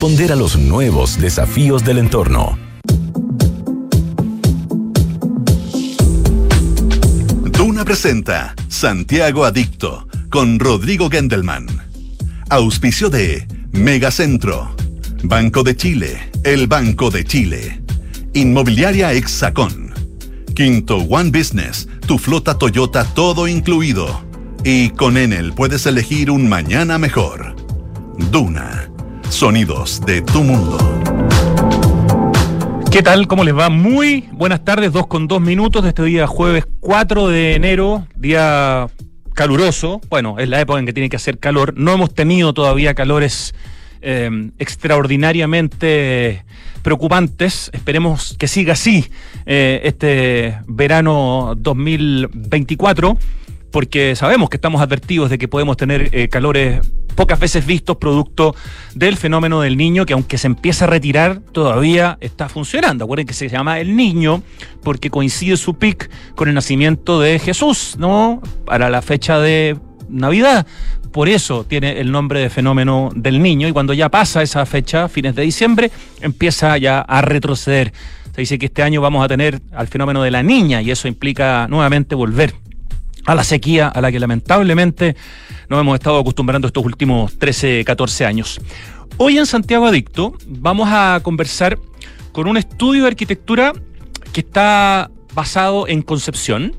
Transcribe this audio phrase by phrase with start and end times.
[0.00, 2.56] responder a los nuevos desafíos del entorno.
[7.50, 11.66] Duna presenta Santiago Adicto con Rodrigo Gendelman.
[12.48, 14.72] Auspicio de Megacentro,
[15.24, 17.82] Banco de Chile, el Banco de Chile,
[18.34, 19.92] Inmobiliaria Exacon,
[20.54, 24.22] Quinto One Business, tu flota Toyota todo incluido.
[24.62, 27.56] Y con Enel puedes elegir un mañana mejor.
[28.30, 28.87] Duna
[29.30, 30.78] Sonidos de tu mundo.
[32.90, 33.26] ¿Qué tal?
[33.26, 33.68] ¿Cómo les va?
[33.68, 38.88] Muy buenas tardes, dos con dos minutos de este día jueves 4 de enero, día
[39.34, 40.00] caluroso.
[40.08, 41.74] Bueno, es la época en que tiene que hacer calor.
[41.76, 43.54] No hemos tenido todavía calores
[44.00, 46.44] eh, extraordinariamente
[46.82, 47.70] preocupantes.
[47.72, 49.10] Esperemos que siga así
[49.46, 53.18] eh, este verano 2024
[53.70, 56.80] porque sabemos que estamos advertidos de que podemos tener eh, calores
[57.18, 58.54] pocas veces vistos producto
[58.94, 63.04] del fenómeno del niño que aunque se empieza a retirar todavía está funcionando.
[63.04, 64.42] Acuérdense que se llama el niño
[64.84, 68.40] porque coincide su pic con el nacimiento de Jesús, ¿no?
[68.64, 69.76] Para la fecha de
[70.08, 70.64] Navidad.
[71.10, 75.08] Por eso tiene el nombre de fenómeno del niño y cuando ya pasa esa fecha,
[75.08, 77.92] fines de diciembre, empieza ya a retroceder.
[78.32, 81.08] Se dice que este año vamos a tener al fenómeno de la niña y eso
[81.08, 82.54] implica nuevamente volver
[83.28, 85.14] a la sequía a la que lamentablemente
[85.68, 88.58] nos hemos estado acostumbrando estos últimos 13, 14 años.
[89.18, 91.78] Hoy en Santiago Adicto vamos a conversar
[92.32, 93.74] con un estudio de arquitectura
[94.32, 96.74] que está basado en Concepción,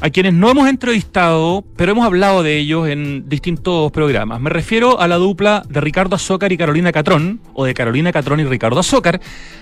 [0.00, 4.40] a quienes no hemos entrevistado, pero hemos hablado de ellos en distintos programas.
[4.40, 8.40] Me refiero a la dupla de Ricardo Azócar y Carolina Catrón, o de Carolina Catrón
[8.40, 9.20] y Ricardo Azócar.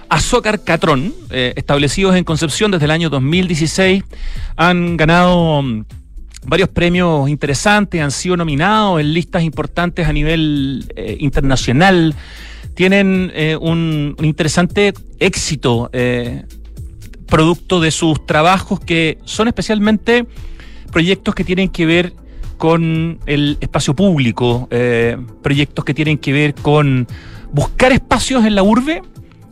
[0.08, 4.04] Azócar Catrón, eh, establecidos en Concepción desde el año 2016,
[4.56, 5.62] han ganado
[6.46, 12.14] varios premios interesantes, han sido nominados en listas importantes a nivel eh, internacional,
[12.74, 16.44] tienen eh, un, interesante éxito eh,
[17.26, 20.26] producto de sus trabajos que son especialmente
[20.92, 22.12] proyectos que tienen que ver
[22.58, 24.68] con el espacio público,
[25.42, 27.08] proyectos que tienen que ver con
[27.52, 29.02] buscar espacios en la urbe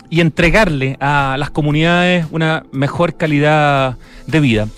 [0.08, 4.68] y entregarle a las comunidades una mejor calidad de vida.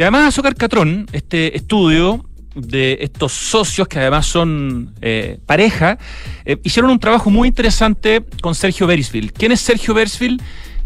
[0.00, 2.24] Y además Azúcar Catrón, este estudio
[2.54, 5.98] de estos socios que además son eh, pareja,
[6.46, 9.30] eh, hicieron un trabajo muy interesante con Sergio Berisville.
[9.30, 10.38] ¿Quién es Sergio Berisville?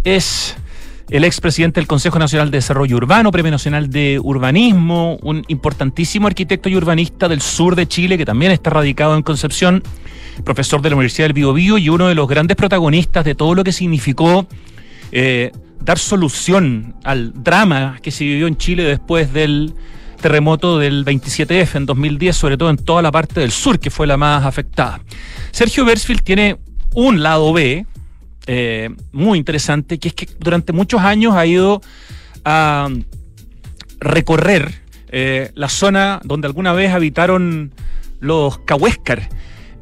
[0.02, 0.56] Es
[1.10, 6.68] el expresidente del Consejo Nacional de Desarrollo Urbano, Premio Nacional de Urbanismo, un importantísimo arquitecto
[6.68, 9.84] y urbanista del sur de Chile que también está radicado en Concepción,
[10.42, 13.62] profesor de la Universidad del Biobío y uno de los grandes protagonistas de todo lo
[13.62, 14.48] que significó
[15.12, 15.52] eh,
[15.84, 19.74] dar solución al drama que se vivió en Chile después del
[20.20, 24.06] terremoto del 27F en 2010, sobre todo en toda la parte del sur, que fue
[24.06, 25.00] la más afectada.
[25.50, 26.56] Sergio Bersfield tiene
[26.94, 27.84] un lado B
[28.46, 31.82] eh, muy interesante, que es que durante muchos años ha ido
[32.44, 32.88] a
[34.00, 37.72] recorrer eh, la zona donde alguna vez habitaron
[38.20, 39.28] los Cahuéscar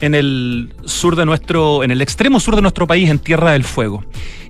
[0.03, 3.65] en el sur de nuestro, en el extremo sur de nuestro país, en Tierra del
[3.65, 4.05] Fuego.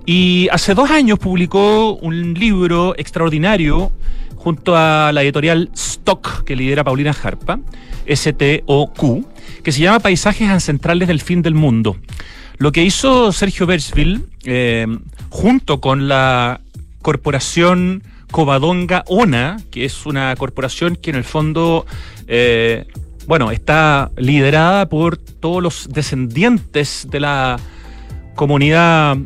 [0.05, 3.91] Y hace dos años publicó un libro extraordinario
[4.35, 7.59] junto a la editorial Stock que lidera Paulina Jarpa,
[8.07, 9.25] S-T-O-Q,
[9.63, 11.97] que se llama Paisajes Ancestrales del Fin del Mundo.
[12.57, 14.87] Lo que hizo Sergio Bersville, eh,
[15.29, 16.61] junto con la
[17.03, 21.85] corporación Covadonga ONA, que es una corporación que en el fondo,
[22.27, 22.87] eh,
[23.27, 27.59] bueno, está liderada por todos los descendientes de la
[28.35, 29.17] comunidad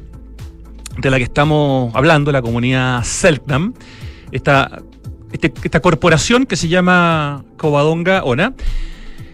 [0.97, 3.73] de la que estamos hablando, la comunidad Selknam,
[4.31, 4.81] esta,
[5.31, 8.53] este, corporación que se llama Covadonga ONA,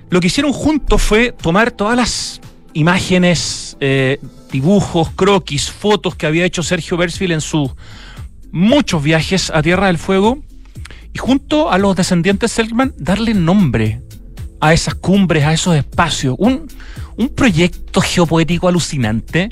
[0.09, 2.41] lo que hicieron juntos fue tomar todas las
[2.73, 4.19] imágenes, eh,
[4.51, 7.71] dibujos, croquis, fotos que había hecho Sergio Bersville en sus
[8.51, 10.39] muchos viajes a Tierra del Fuego
[11.13, 14.01] y junto a los descendientes Selkman darle nombre
[14.63, 16.35] a esas cumbres, a esos espacios.
[16.39, 16.67] Un,
[17.17, 19.49] un proyecto geopoético alucinante.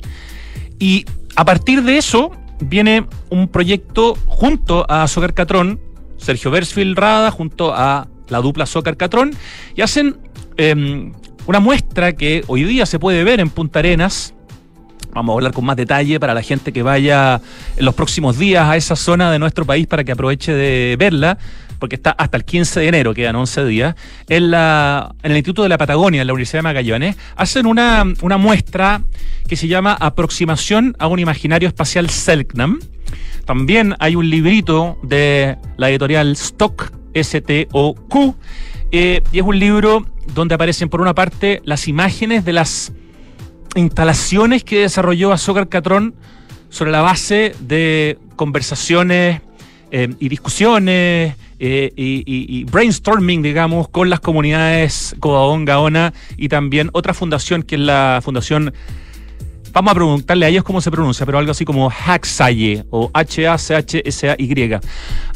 [0.78, 1.04] Y
[1.36, 5.78] a partir de eso viene un proyecto junto a Soccer Catrón,
[6.16, 9.32] Sergio Bersfield Rada, junto a la dupla Soccer Catrón,
[9.76, 10.16] y hacen
[10.56, 11.12] em,
[11.46, 14.32] una muestra que hoy día se puede ver en Punta Arenas.
[15.12, 17.38] Vamos a hablar con más detalle para la gente que vaya
[17.76, 21.36] en los próximos días a esa zona de nuestro país para que aproveche de verla
[21.82, 23.96] porque está hasta el 15 de enero, quedan 11 días,
[24.28, 29.02] en, el Instituto de la Patagonia, en la Universidad de Magallanes, hacen una, una muestra
[29.48, 32.78] que se llama Aproximación a un imaginario espacial Selknam.
[33.46, 38.36] También hay un librito de la editorial Stock, S-T-O-Q,
[38.92, 40.06] eh, y es un libro
[40.36, 42.92] donde aparecen por una parte las imágenes de las
[43.74, 46.14] instalaciones que desarrolló Azúcar Catrón
[46.68, 49.40] sobre la base de conversaciones
[49.94, 57.12] eh, y discusiones eh, y, brainstorming, digamos, con las comunidades Codabón, Gaona y también otra
[57.12, 58.72] fundación que es la Fundación
[59.74, 64.80] Vamos a preguntarle a ellos cómo se pronuncia, pero algo así como Haxaye o H-A-C-H-S-A-Y.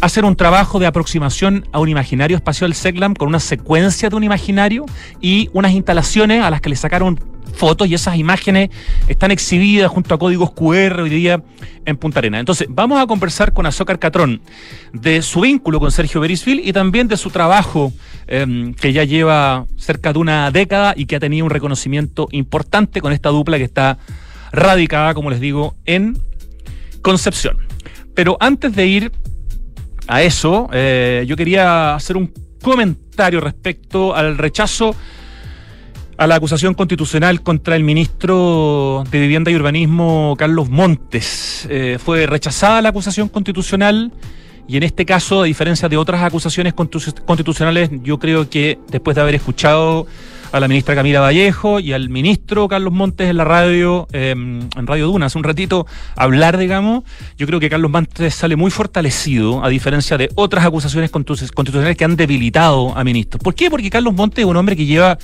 [0.03, 4.25] Hacer un trabajo de aproximación a un imaginario espacial SECLAM con una secuencia de un
[4.25, 4.85] imaginario
[5.23, 7.19] y unas instalaciones a las que le sacaron
[7.57, 8.71] fotos y esas imágenes
[9.09, 11.43] están exhibidas junto a códigos QR hoy día
[11.85, 12.39] en Punta Arena.
[12.39, 14.43] Entonces, vamos a conversar con Azócar Catrón
[14.93, 17.93] de su vínculo con Sergio Berisville y también de su trabajo
[18.27, 23.01] em, que ya lleva cerca de una década y que ha tenido un reconocimiento importante
[23.01, 23.99] con esta dupla que está
[24.53, 26.19] radicada, como les digo, en
[27.03, 27.59] Concepción.
[28.15, 29.13] Pero antes de ir
[30.09, 34.97] a eso, eh, yo quería hacer un comentario respecto al rechazo
[36.19, 41.67] a la acusación constitucional contra el ministro de Vivienda y Urbanismo, Carlos Montes.
[41.71, 44.13] Eh, fue rechazada la acusación constitucional
[44.69, 49.21] y en este caso, a diferencia de otras acusaciones constitucionales, yo creo que después de
[49.21, 50.07] haber escuchado
[50.53, 54.87] a la ministra Camila Vallejo y al ministro Carlos Montes en la radio, em, en
[54.87, 55.87] Radio Duna, hace un ratito,
[56.17, 57.05] hablar, digamos,
[57.37, 62.05] yo creo que Carlos Montes sale muy fortalecido, a diferencia de otras acusaciones constitucionales que
[62.05, 63.43] han debilitado a ministros.
[63.43, 63.71] ¿Por qué?
[63.71, 65.19] Porque Carlos Montes es un hombre que lleva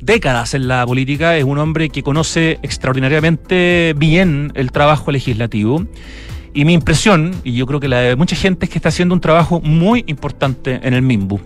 [0.00, 5.84] décadas en la política, es un hombre que conoce extraordinariamente bien el trabajo legislativo.
[6.54, 9.14] Y mi impresión, y yo creo que la de mucha gente, es que está haciendo
[9.14, 11.40] un trabajo muy importante en el MIMBU.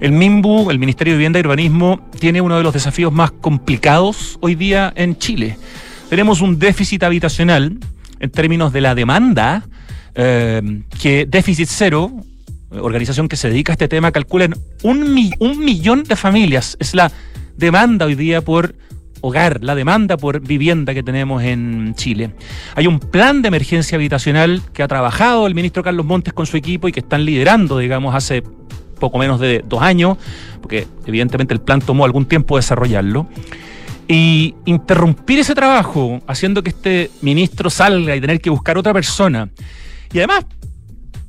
[0.00, 4.38] El MIMBU, el Ministerio de Vivienda y Urbanismo, tiene uno de los desafíos más complicados
[4.40, 5.58] hoy día en Chile.
[6.08, 7.78] Tenemos un déficit habitacional
[8.18, 9.64] en términos de la demanda,
[10.14, 12.12] eh, que déficit cero,
[12.70, 16.76] organización que se dedica a este tema, calcula en un, un millón de familias.
[16.80, 17.12] Es la
[17.56, 18.74] demanda hoy día por
[19.20, 22.30] hogar, la demanda por vivienda que tenemos en Chile.
[22.74, 26.56] Hay un plan de emergencia habitacional que ha trabajado el ministro Carlos Montes con su
[26.56, 28.42] equipo y que están liderando, digamos, hace
[29.00, 30.16] poco menos de dos años,
[30.60, 33.26] porque evidentemente el plan tomó algún tiempo desarrollarlo.
[34.08, 39.50] Y interrumpir ese trabajo, haciendo que este ministro salga y tener que buscar otra persona,
[40.12, 40.46] y además,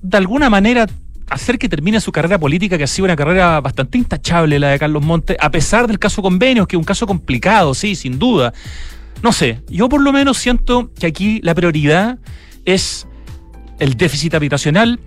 [0.04, 0.86] de alguna manera,
[1.30, 4.80] hacer que termine su carrera política, que ha sido una carrera bastante intachable la de
[4.80, 8.54] Carlos Montes, a pesar del caso Convenios, que es un caso complicado, sí, sin duda.
[9.22, 12.18] No sé, yo por lo menos siento que aquí la prioridad
[12.66, 13.08] es
[13.80, 15.00] el déficit habitacional,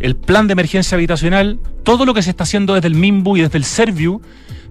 [0.00, 3.40] el plan de emergencia habitacional, todo lo que se está haciendo desde el MIMBU y
[3.42, 4.20] desde el Serviu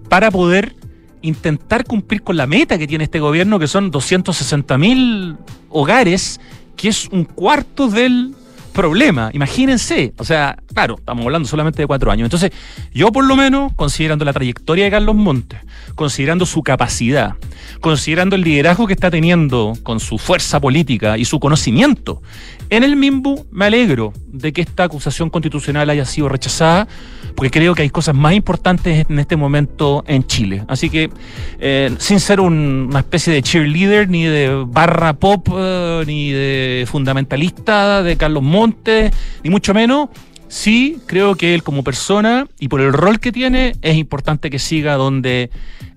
[0.08, 0.74] para poder
[1.22, 5.36] intentar cumplir con la meta que tiene este gobierno, que son 260 mil
[5.70, 6.40] hogares,
[6.76, 8.34] que es un cuarto del
[8.76, 9.30] problema.
[9.32, 12.26] Imagínense, o sea, claro, estamos hablando solamente de cuatro años.
[12.26, 12.52] Entonces,
[12.92, 15.58] yo por lo menos, considerando la trayectoria de Carlos Montes,
[15.94, 17.34] considerando su capacidad,
[17.80, 22.22] considerando el liderazgo que está teniendo con su fuerza política y su conocimiento,
[22.70, 26.88] en el MIMBU me alegro de que esta acusación constitucional haya sido rechazada,
[27.34, 30.64] porque creo que hay cosas más importantes en este momento en Chile.
[30.68, 31.10] Así que,
[31.58, 38.02] eh, sin ser una especie de cheerleader, ni de barra pop, eh, ni de fundamentalista
[38.02, 39.12] de Carlos Montes,
[39.44, 40.08] ni mucho menos,
[40.48, 44.58] sí creo que él como persona y por el rol que tiene, es importante que
[44.58, 45.50] siga donde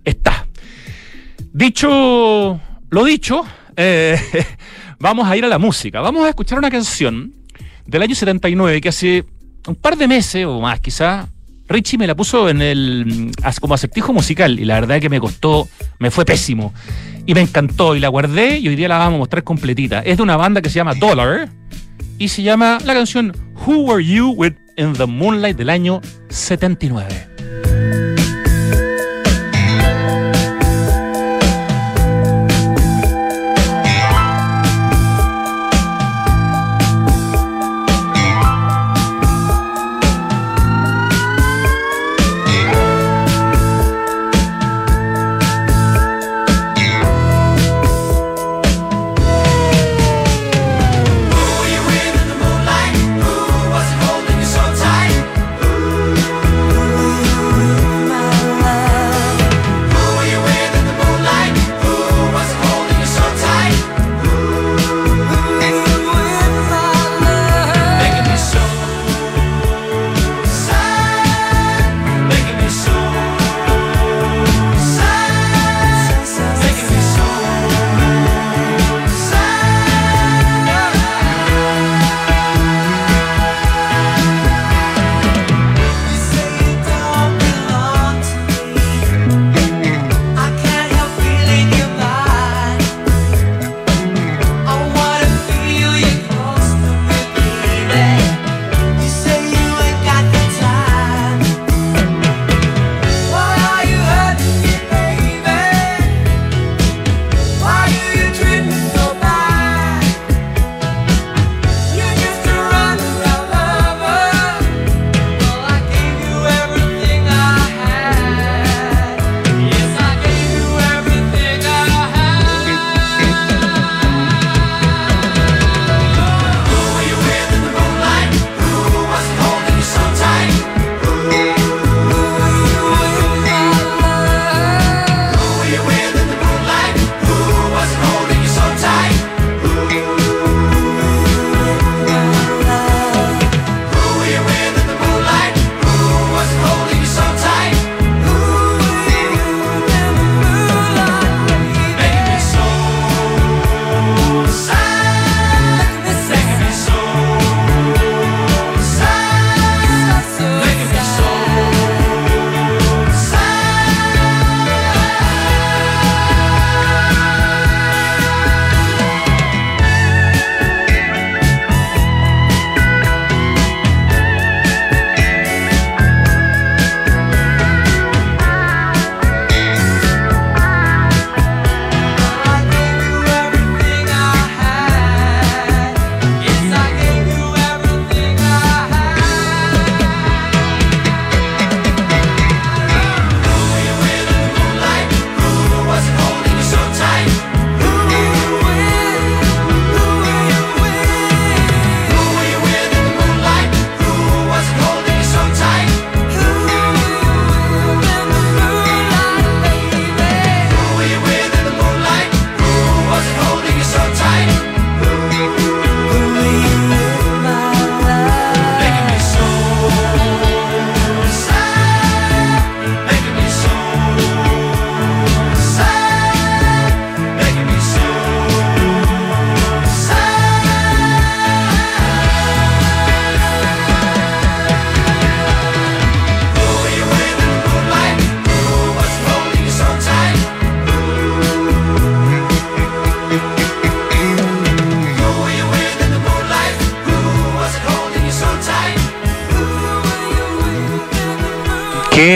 [0.03, 0.47] está.
[1.53, 3.43] Dicho lo dicho,
[3.75, 4.19] eh,
[4.99, 6.01] vamos a ir a la música.
[6.01, 7.33] Vamos a escuchar una canción
[7.85, 9.25] del año 79 que hace
[9.67, 11.27] un par de meses o más quizá,
[11.67, 13.31] Richie me la puso en el
[13.61, 15.67] como acertijo musical y la verdad que me costó,
[15.99, 16.73] me fue pésimo.
[17.25, 19.99] Y me encantó y la guardé y hoy día la vamos a mostrar completita.
[19.99, 21.49] Es de una banda que se llama Dollar
[22.17, 23.35] y se llama la canción
[23.65, 27.28] Who Were You With in the Moonlight del año 79.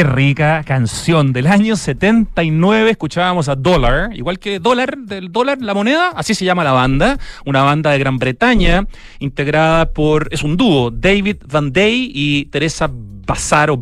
[0.04, 2.92] Rica canción del año 79.
[2.92, 7.18] Escuchábamos a Dollar, igual que Dólar, del dólar, la moneda, así se llama la banda.
[7.46, 8.86] Una banda de Gran Bretaña,
[9.20, 13.82] integrada por, es un dúo, David Van Day y Teresa Bazar o.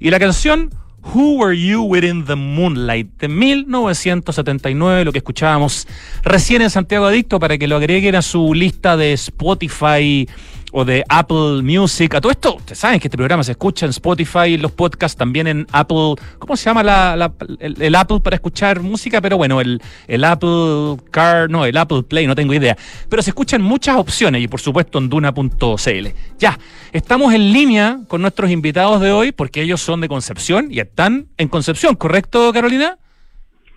[0.00, 0.70] Y la canción
[1.14, 5.88] Who Were You Within the Moonlight de 1979, lo que escuchábamos
[6.22, 10.28] recién en Santiago Adicto para que lo agreguen a su lista de Spotify
[10.72, 12.14] o de Apple Music.
[12.14, 15.46] A todo esto, ustedes saben que este programa se escucha en Spotify, los podcasts también
[15.46, 16.14] en Apple.
[16.38, 19.20] ¿Cómo se llama la, el, Apple para escuchar música?
[19.20, 22.76] Pero bueno, el, el Apple Car, no, el Apple Play, no tengo idea.
[23.08, 26.08] Pero se escuchan muchas opciones y por supuesto en duna.cl.
[26.38, 26.58] Ya,
[26.92, 31.28] estamos en línea con nuestros invitados de hoy porque ellos son de Concepción y están
[31.36, 32.98] en Concepción, ¿correcto, Carolina?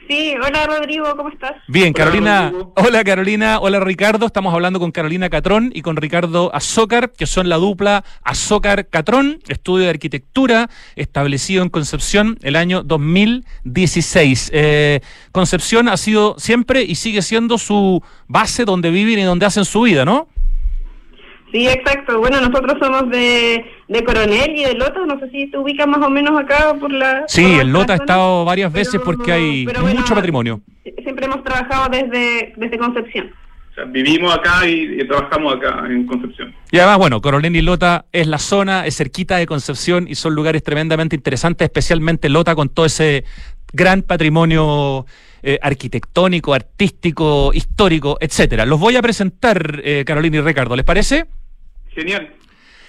[0.08, 1.54] Sí, hola Rodrigo, ¿cómo estás?
[1.68, 2.54] Bien, Carolina.
[2.76, 4.28] Hola, Carolina, hola Ricardo.
[4.28, 9.40] Estamos hablando con Carolina Catrón y con Ricardo Azócar, que son la dupla Azócar Catrón,
[9.48, 14.52] estudio de arquitectura establecido en Concepción el año 2016.
[14.54, 15.00] Eh,
[15.32, 19.82] Concepción ha sido siempre y sigue siendo su base donde viven y donde hacen su
[19.82, 20.28] vida, ¿no?
[21.52, 22.20] Sí, exacto.
[22.20, 25.00] Bueno, nosotros somos de, de Coronel y de Lota.
[25.06, 27.24] No sé si te ubicas más o menos acá por la.
[27.27, 30.62] Sí, en Lota he estado varias veces porque hay mucho patrimonio.
[31.04, 33.32] Siempre hemos trabajado desde, desde Concepción.
[33.72, 36.54] O sea, vivimos acá y, trabajamos acá en Concepción.
[36.72, 40.34] Y además, bueno, Coronel y Lota es la zona, es cerquita de Concepción y son
[40.34, 43.25] lugares tremendamente interesantes, especialmente Lota con todo ese
[43.74, 45.06] gran patrimonio
[45.44, 48.65] eh, arquitectónico, artístico, histórico, etcétera.
[48.65, 51.25] Los voy a presentar, eh, Carolina y Ricardo, ¿les parece?
[51.94, 52.30] Genial.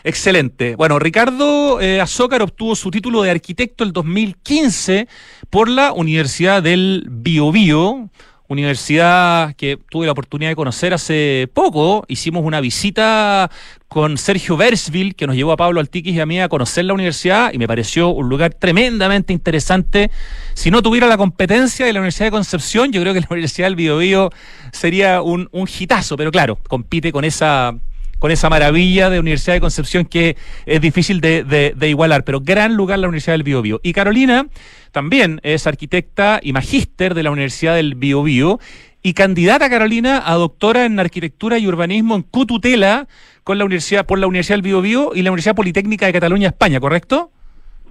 [0.07, 0.77] Excelente.
[0.77, 5.09] Bueno, Ricardo eh, Azócar obtuvo su título de arquitecto el 2015
[5.51, 8.09] por la Universidad del Biobío,
[8.47, 12.05] universidad que tuve la oportunidad de conocer hace poco.
[12.07, 13.51] Hicimos una visita
[13.89, 16.95] con Sergio Versville, que nos llevó a Pablo Altiquis y a mí a conocer la
[16.95, 20.13] universidad y me pareció un lugar tremendamente interesante.
[20.55, 23.67] Si no tuviera la competencia de la Universidad de Concepción, yo creo que la Universidad
[23.67, 24.31] del Biobío
[24.71, 27.75] sería un, un hitazo, pero claro, compite con esa
[28.19, 32.99] con esa maravilla de Universidad de Concepción que es difícil de, igualar, pero gran lugar
[32.99, 33.81] la Universidad del Biobío.
[33.83, 34.47] Y Carolina
[34.93, 38.59] también es arquitecta y magíster de la Universidad del Biobío
[39.03, 43.07] y candidata Carolina a doctora en arquitectura y urbanismo en Cututela
[43.45, 46.81] con la Universidad por la Universidad del Biobío y la Universidad Politécnica de Cataluña, España,
[46.81, 47.31] ¿correcto?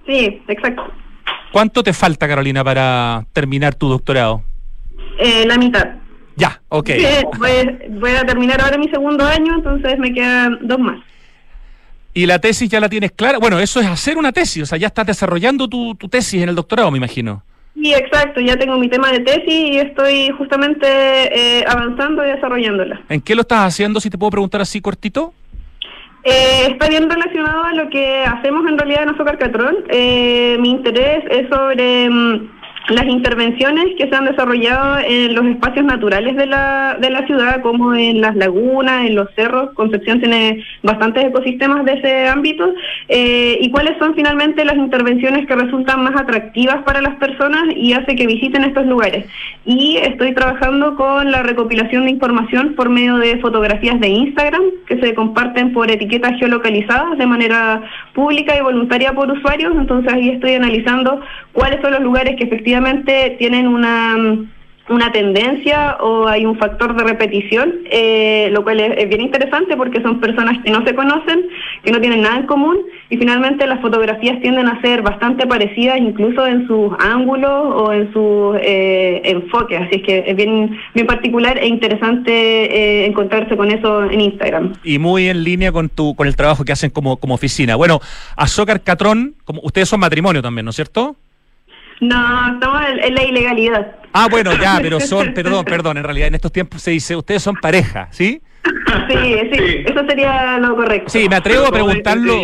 [0.06, 0.82] Sí, exacto.
[1.52, 4.42] ¿Cuánto te falta, Carolina, para terminar tu doctorado?
[5.18, 6.05] Eh, la mitad.
[6.36, 6.90] Ya, ok.
[7.38, 10.98] voy, a terminar ahora mi segundo año, entonces me quedan dos más.
[12.12, 13.38] ¿Y la tesis ya la tienes clara?
[13.38, 16.54] Bueno, eso es hacer una tesis, o sea, ya estás desarrollando tu, tesis en el
[16.54, 17.42] doctorado, me imagino.
[17.74, 23.02] Sí, exacto, ya tengo mi tema de tesis y estoy justamente eh, avanzando y desarrollándola.
[23.08, 25.34] ¿En qué lo estás haciendo, si te puedo preguntar así cortito?
[26.24, 29.76] Eh, está bien relacionado a lo que hacemos en realidad en Azúcar Catrón.
[29.88, 32.10] Eh, mi interés es sobre...
[32.10, 32.55] Mm,
[32.88, 37.60] las intervenciones que se han desarrollado en los espacios naturales de la, de la ciudad,
[37.60, 42.72] como en las lagunas, en los cerros, Concepción tiene bastantes ecosistemas de ese ámbito,
[43.08, 47.92] eh, y cuáles son finalmente las intervenciones que resultan más atractivas para las personas y
[47.92, 49.26] hace que visiten estos lugares.
[49.64, 55.00] Y estoy trabajando con la recopilación de información por medio de fotografías de Instagram que
[55.00, 57.82] se comparten por etiquetas geolocalizadas de manera
[58.14, 61.20] pública y voluntaria por usuarios, entonces ahí estoy analizando
[61.52, 62.75] cuáles son los lugares que efectivamente
[63.38, 64.16] tienen una,
[64.88, 70.00] una tendencia o hay un factor de repetición, eh, lo cual es, bien interesante porque
[70.00, 71.46] son personas que no se conocen,
[71.82, 72.78] que no tienen nada en común
[73.10, 78.12] y finalmente las fotografías tienden a ser bastante parecidas incluso en sus ángulos o en
[78.12, 83.70] sus eh, enfoques, así es que es bien, bien particular e interesante eh, encontrarse con
[83.70, 84.72] eso en Instagram.
[84.84, 87.76] Y muy en línea con tu con el trabajo que hacen como, como oficina.
[87.76, 88.00] Bueno,
[88.36, 91.16] Azócar Catrón, como ustedes son matrimonio también, ¿no es cierto?
[92.00, 93.96] No, estamos en, la ilegalidad.
[94.12, 97.42] Ah, bueno, ya, pero son, perdón, perdón, en realidad en estos tiempos se dice, ustedes
[97.42, 98.40] son pareja, ¿sí?
[99.08, 99.16] Sí,
[99.52, 101.08] sí, eso sería lo correcto.
[101.08, 102.34] Sí, me atrevo a preguntarlo.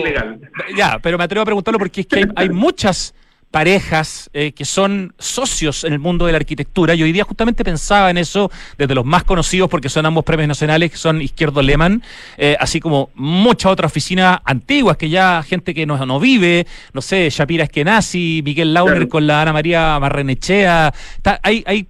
[0.76, 3.14] Ya, pero me atrevo a preguntarlo porque es que hay muchas
[3.52, 6.94] parejas eh, que son socios en el mundo de la arquitectura.
[6.94, 10.48] Y hoy día justamente pensaba en eso desde los más conocidos, porque son ambos premios
[10.48, 12.02] nacionales, que son Izquierdo Lehmann,
[12.38, 17.02] eh, así como muchas otras oficinas antiguas que ya gente que no, no vive, no
[17.02, 20.92] sé, Shapira Eskenazi, Miguel Launer con la Ana María Marrenechea.
[21.42, 21.86] hay, hay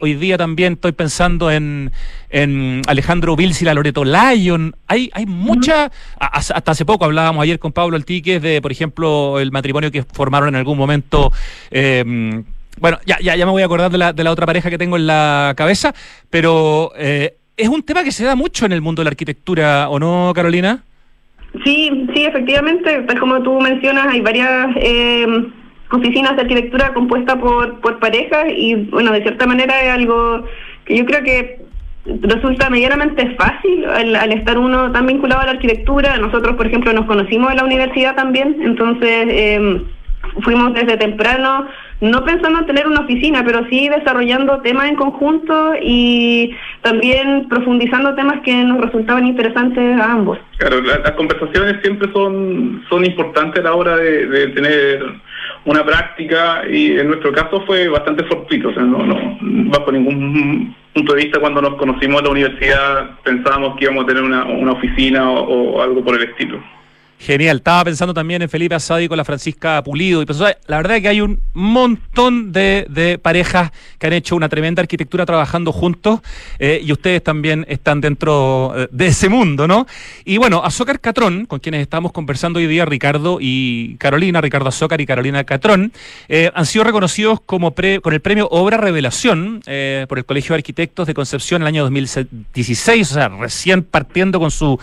[0.00, 1.92] hoy día también estoy pensando en,
[2.28, 4.74] en Alejandro Vils y la Loreto Lyon.
[4.86, 9.52] Hay, hay mucha, hasta hace poco hablábamos ayer con Pablo Altiques de, por ejemplo, el
[9.52, 11.32] matrimonio que formaron en algún momento.
[11.70, 12.42] Eh,
[12.80, 14.78] bueno, ya, ya, ya me voy a acordar de la, de la otra pareja que
[14.78, 15.94] tengo en la cabeza,
[16.30, 19.88] pero eh, es un tema que se da mucho en el mundo de la arquitectura,
[19.90, 20.82] ¿o no, Carolina?
[21.64, 25.26] Sí, sí, efectivamente, tal como tú mencionas, hay varias eh,
[25.90, 30.44] oficinas de arquitectura compuesta por, por parejas y bueno, de cierta manera es algo
[30.84, 31.60] que yo creo que
[32.04, 36.16] resulta medianamente fácil al, estar uno tan vinculado a la arquitectura.
[36.16, 39.82] Nosotros, por ejemplo, nos conocimos en la universidad también, entonces eh,
[40.42, 41.66] fuimos desde temprano,
[42.00, 48.14] no pensando en tener una oficina, pero sí desarrollando temas en conjunto y también profundizando
[48.14, 50.38] temas que nos resultaban interesantes a ambos.
[50.56, 55.04] Claro, las conversaciones siempre son, son importantes a la hora de, tener
[55.64, 59.38] una práctica y en nuestro caso fue bastante fortuito, o sea, no, no
[59.70, 64.06] bajo ningún punto de vista cuando nos conocimos en la universidad pensábamos que íbamos a
[64.06, 66.60] tener una, una oficina o algo por el estilo.
[67.20, 67.58] Genial.
[67.58, 70.22] Estaba pensando también en Felipe Asadi con la Francisca Pulido.
[70.22, 70.26] Y
[70.66, 75.26] la verdad es que hay un montón de, parejas que han hecho una tremenda arquitectura
[75.26, 76.20] trabajando juntos
[76.58, 79.86] eh, y ustedes también están dentro eh, de ese mundo, ¿no?
[80.24, 85.02] Y bueno, Azócar Catrón, con quienes estamos conversando hoy día, Ricardo y Carolina, Ricardo Azócar
[85.02, 85.92] y Carolina Catrón,
[86.26, 89.62] eh, han sido reconocidos como con el premio Obra Revelación
[90.08, 94.38] por el Colegio de Arquitectos de Concepción en el año 2016, o sea, recién partiendo
[94.40, 94.78] con su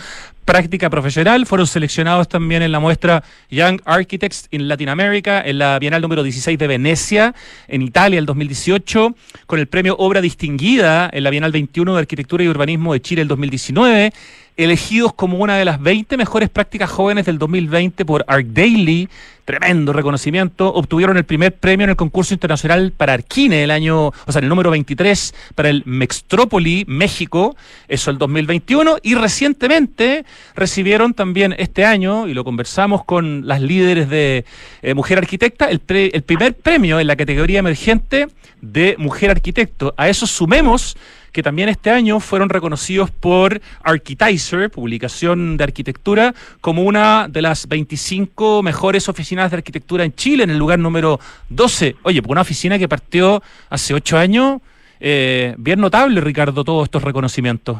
[0.48, 1.46] práctica profesional.
[1.46, 6.24] Fueron seleccionados también en la muestra Young Architects in Latin America, en la Bienal número
[6.24, 7.36] 16 de Venecia,
[7.68, 9.14] en Italia, el 2018,
[9.46, 13.24] con el premio Obra Distinguida en la Bienal 21 de Arquitectura y Urbanismo de Chile,
[13.24, 14.14] el 2019
[14.58, 19.08] elegidos como una de las 20 mejores prácticas jóvenes del 2020 por Arc Daily,
[19.46, 24.32] tremendo reconocimiento, obtuvieron el primer premio en el concurso internacional para Arquine el año, o
[24.32, 27.56] sea, el número 23 para el Mextrópoli, México,
[27.88, 34.10] eso el 2021, y recientemente recibieron también este año, y lo conversamos con las líderes
[34.10, 34.44] de
[34.82, 38.28] eh, Mujer Arquitecta, el, el primer premio en la categoría emergente
[38.62, 39.94] de Mujer Arquitecto.
[39.98, 40.98] A eso sumemos
[41.38, 47.68] que también este año fueron reconocidos por Architizer, publicación de arquitectura, como una de las
[47.68, 51.20] 25 mejores oficinas de arquitectura en Chile, en el lugar número
[51.50, 51.96] 12.
[52.02, 54.62] Oye, pues una oficina que partió hace ocho años,
[55.00, 57.78] eh, bien notable, Ricardo, todos estos reconocimientos.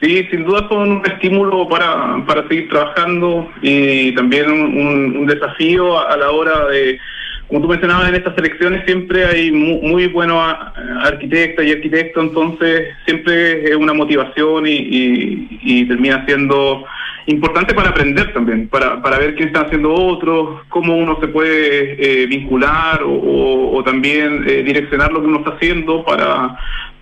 [0.00, 6.16] Sí, sin duda son un estímulo para, para seguir trabajando y también un desafío a
[6.16, 6.96] la hora de
[7.50, 10.40] como tú mencionabas, en estas elecciones siempre hay muy, buenos
[11.02, 16.84] arquitectas y arquitectos, entonces siempre es una motivación y, termina siendo
[17.26, 22.22] importante para aprender también, para, para ver qué están haciendo otros, cómo uno se puede
[22.22, 26.56] eh, vincular o, también eh, direccionar lo que uno está haciendo para,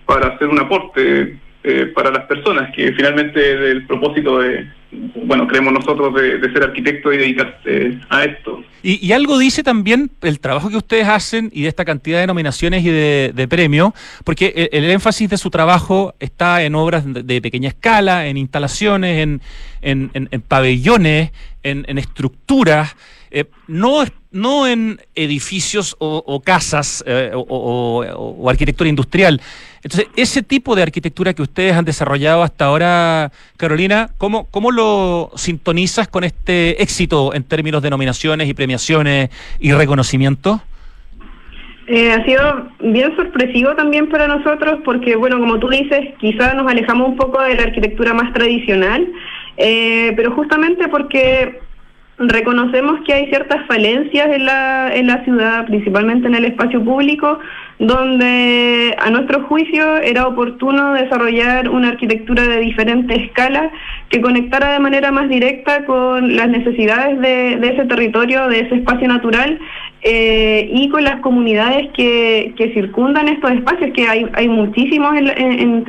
[0.07, 5.73] para hacer un aporte eh, para las personas, que finalmente el propósito de, bueno, creemos
[5.73, 8.63] nosotros de, ser arquitectos y dedicarse a esto.
[8.81, 12.83] Y, algo dice también el trabajo que ustedes hacen y de esta cantidad de nominaciones
[12.83, 18.27] y de, premios, porque el, énfasis de su trabajo está en obras de, pequeña escala,
[18.27, 19.41] en instalaciones, en,
[19.81, 21.31] en, pabellones,
[21.63, 22.95] en, estructuras,
[23.31, 29.41] eh, no, no en edificios o, casas eh, o arquitectura industrial.
[29.83, 35.31] Entonces, ese tipo de arquitectura que ustedes han desarrollado hasta ahora, Carolina, ¿cómo, cómo lo
[35.35, 40.59] sintonizas con este éxito en términos de nominaciones y premiaciones y reconocimientos?
[41.87, 46.69] Eh, ha sido bien sorpresivo también para nosotros porque, bueno, como tú dices, quizás nos
[46.69, 49.07] alejamos un poco de la arquitectura más tradicional,
[49.57, 51.61] eh, pero justamente porque
[52.19, 57.39] reconocemos que hay ciertas falencias en la, en la ciudad, principalmente en el espacio público,
[57.79, 63.71] donde a nuestro juicio era oportuno desarrollar una arquitectura de diferente escala
[64.09, 68.75] que conectara de manera más directa con las necesidades de, de ese territorio, de ese
[68.75, 69.57] espacio natural
[70.01, 75.27] eh, y con las comunidades que, que, circundan estos espacios, que hay, hay muchísimos en,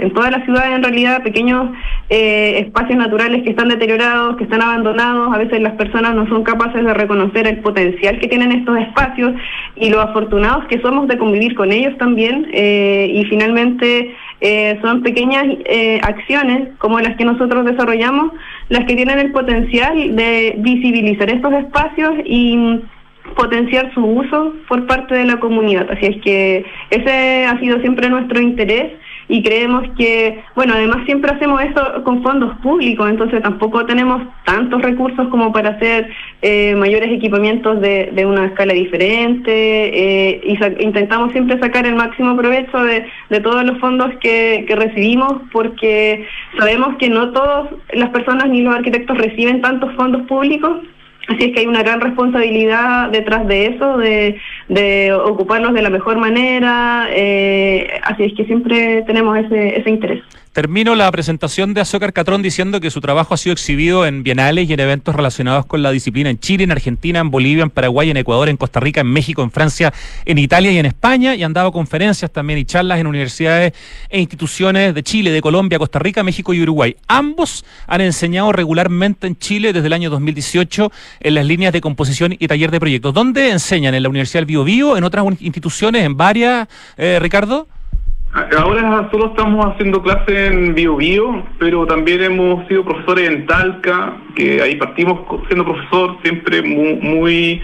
[0.00, 1.70] en, todas las ciudades en realidad, pequeños
[2.08, 6.42] eh, espacios naturales que están deteriorados, que están abandonados, a veces las personas no son
[6.42, 9.32] capaces de reconocer el potencial que tienen estos espacios
[9.76, 14.16] y lo afortunados que somos de convivir con ellos también eh, y finalmente
[14.80, 15.44] son pequeñas
[16.02, 18.32] acciones como las que nosotros desarrollamos
[18.70, 22.80] las que tienen el potencial de visibilizar estos espacios y
[23.36, 25.90] potenciar su uso por parte de la comunidad.
[25.90, 28.92] Así es que ese ha sido siempre nuestro interés
[29.30, 34.82] y creemos que, bueno, además siempre hacemos eso con fondos públicos, entonces tampoco tenemos tantos
[34.82, 36.10] recursos como para hacer
[36.42, 42.36] eh, mayores equipamientos de, de, una escala diferente eh, y intentamos siempre sacar el máximo
[42.36, 46.26] provecho de, de todos los fondos que, que recibimos porque
[46.58, 50.78] sabemos que no todas las personas ni los arquitectos reciben tantos fondos públicos
[51.30, 54.36] Así es que hay una gran responsabilidad detrás de eso, de,
[54.68, 60.24] de ocuparlos de la mejor manera, eh, así es que siempre tenemos ese interés.
[60.52, 64.68] Termino la presentación de Azócar Catrón diciendo que su trabajo ha sido exhibido en bienales
[64.68, 68.10] y en eventos relacionados con la disciplina en Chile, en Argentina, en Bolivia, en Paraguay,
[68.10, 71.44] en Ecuador, en Costa Rica, en México, en Francia, en Italia y en España, y
[71.44, 73.74] han dado conferencias también y charlas en universidades
[74.08, 76.96] e instituciones de Chile, de Colombia, Costa Rica, México y Uruguay.
[77.06, 82.34] Ambos han enseñado regularmente en Chile desde el año 2018 en las líneas de composición
[82.36, 83.14] y taller de proyectos.
[83.14, 83.94] ¿Dónde enseñan?
[83.94, 86.04] ¿En la Universidad del Bio, Bio ¿En otras instituciones?
[86.04, 87.68] ¿En varias, eh, Ricardo?
[88.32, 94.18] Ahora solo estamos haciendo clases en Bio Bio, pero también hemos sido profesores en Talca,
[94.36, 97.62] que ahí partimos siendo profesor, siempre muy, muy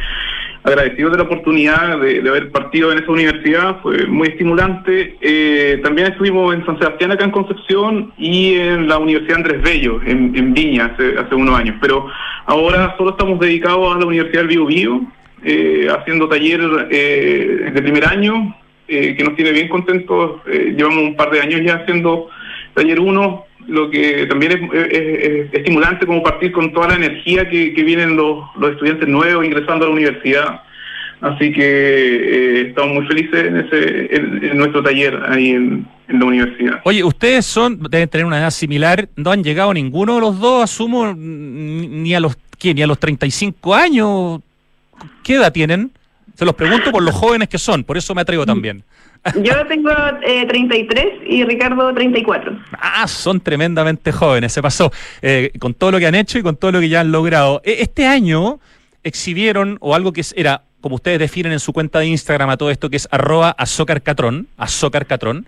[0.65, 5.17] agradecido de la oportunidad de, haber partido en esa universidad, fue muy estimulante.
[5.21, 10.01] Eh, también estuvimos en San Sebastián, acá en Concepción, y en la Universidad Andrés Bello,
[10.05, 11.77] en, Viña, hace, hace, unos años.
[11.81, 12.09] Pero
[12.47, 15.01] ahora solo estamos dedicados a la Universidad del Bio Bio,
[15.45, 18.53] eh, haciendo taller eh, de primer año,
[18.89, 20.41] eh, que nos tiene bien contentos.
[20.47, 22.29] Eh, llevamos un par de años ya haciendo
[22.75, 28.17] taller 1, lo que también es, estimulante como partir con toda la energía que, vienen
[28.17, 30.61] los, estudiantes nuevos ingresando a la universidad.
[31.21, 36.81] Así que eh, estamos muy felices en, ese, en, nuestro taller ahí en, la universidad.
[36.85, 40.63] Oye, ustedes son, deben tener una edad similar, no han llegado ninguno de los dos,
[40.63, 42.73] asumo, ni a los, ¿qué?
[42.73, 44.41] Ni a los 35 años.
[45.25, 45.91] ¿Qué edad tienen?
[46.37, 48.85] Se los pregunto por los jóvenes que son, por eso me atrevo también.
[49.43, 49.91] Yo tengo
[50.23, 52.59] eh, 33 y Ricardo 34.
[52.73, 54.93] Ah, son tremendamente jóvenes, se pasó.
[55.23, 57.61] Eh, con todo lo que han hecho y con todo lo que ya han logrado.
[57.65, 58.61] E, este año
[59.03, 62.71] exhibieron, o algo que era, como ustedes definen en su cuenta de Instagram a todo
[62.71, 65.47] esto, que es arroba azocarcatrón, azocarcatrón,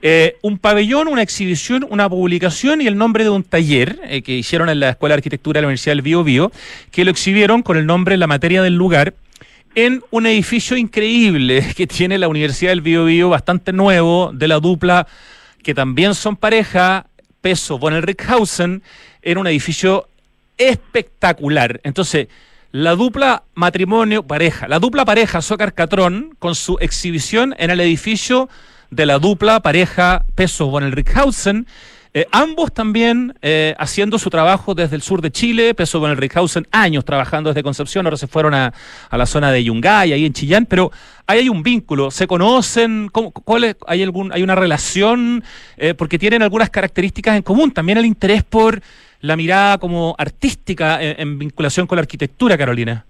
[0.00, 4.32] eh, un pabellón, una exhibición, una publicación y el nombre de un taller eh, que
[4.32, 6.50] hicieron en la Escuela de Arquitectura de la Universidad del Bio Bio,
[6.90, 9.14] que lo exhibieron con el nombre, la materia del lugar,
[9.74, 15.06] en un edificio increíble que tiene la Universidad del Bio, bastante nuevo, de la dupla,
[15.62, 17.06] que también son pareja,
[17.40, 18.82] Peso von Rickhausen,
[19.22, 20.08] en un edificio
[20.58, 21.80] espectacular.
[21.84, 22.28] Entonces,
[22.72, 28.48] la dupla matrimonio pareja, la dupla pareja Zócar Catrón, con su exhibición en el edificio
[28.90, 31.66] de la dupla pareja Peso von Rickhausen,
[32.14, 36.18] eh, ambos también eh, haciendo su trabajo desde el sur de Chile, Peso con el
[36.18, 38.74] Rickhausen, años trabajando desde Concepción, ahora se fueron a,
[39.10, 40.92] la zona de Yungay, ahí en Chillán, pero
[41.26, 43.08] ahí hay un vínculo, ¿se conocen?
[43.08, 45.42] cuál ¿Hay, algún, ¿Hay una relación?
[45.78, 48.82] Eh, porque tienen algunas características en común, también el interés por
[49.20, 53.06] la mirada como artística en vinculación con la arquitectura, Carolina.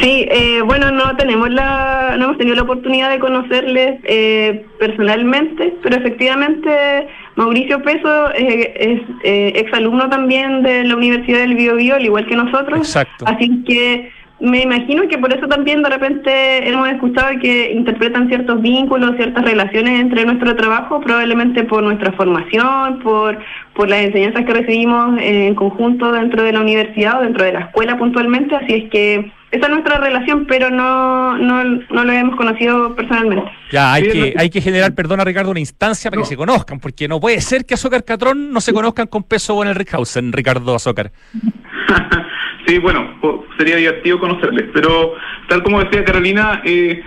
[0.00, 5.74] Sí, eh, bueno, no tenemos la, no hemos tenido la oportunidad de conocerles eh, personalmente,
[5.82, 7.06] pero efectivamente
[7.36, 12.80] Mauricio Peso es eh, exalumno también de la Universidad del Bio, al igual que nosotros.
[12.80, 13.24] Exacto.
[13.26, 18.60] Así que me imagino que por eso también de repente hemos escuchado que interpretan ciertos
[18.60, 23.38] vínculos, ciertas relaciones entre nuestro trabajo, probablemente por nuestra formación, por,
[23.74, 27.60] por las enseñanzas que recibimos en conjunto dentro de la universidad o dentro de la
[27.60, 28.56] escuela puntualmente.
[28.56, 33.50] Así es que esa es nuestra relación, pero no, no, no lo hemos conocido personalmente.
[33.70, 37.08] Ya, hay que, hay que generar, perdona Ricardo, una instancia para que se conozcan, porque
[37.08, 40.74] no puede ser que Azócar Catrón no se conozcan con peso en el Rickhausen, Ricardo
[40.74, 41.12] Azócar.
[42.66, 43.08] Sí, bueno,
[43.56, 45.14] sería divertido conocerles, pero
[45.48, 47.00] tal como decía Carolina, eh,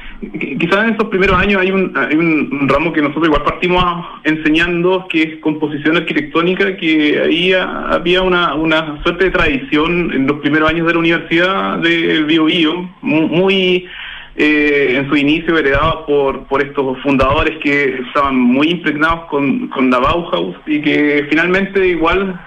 [0.58, 3.84] quizás en esos primeros años hay un, hay un ramo que nosotros igual partimos
[4.24, 10.40] enseñando, que es composición arquitectónica, que ahí había una, una suerte de tradición en los
[10.40, 13.86] primeros años de la universidad del Bio, Bio muy...
[14.42, 19.90] Eh, en su inicio heredado por, por estos fundadores que estaban muy impregnados con, con
[19.90, 22.40] la Bauhaus y que finalmente igual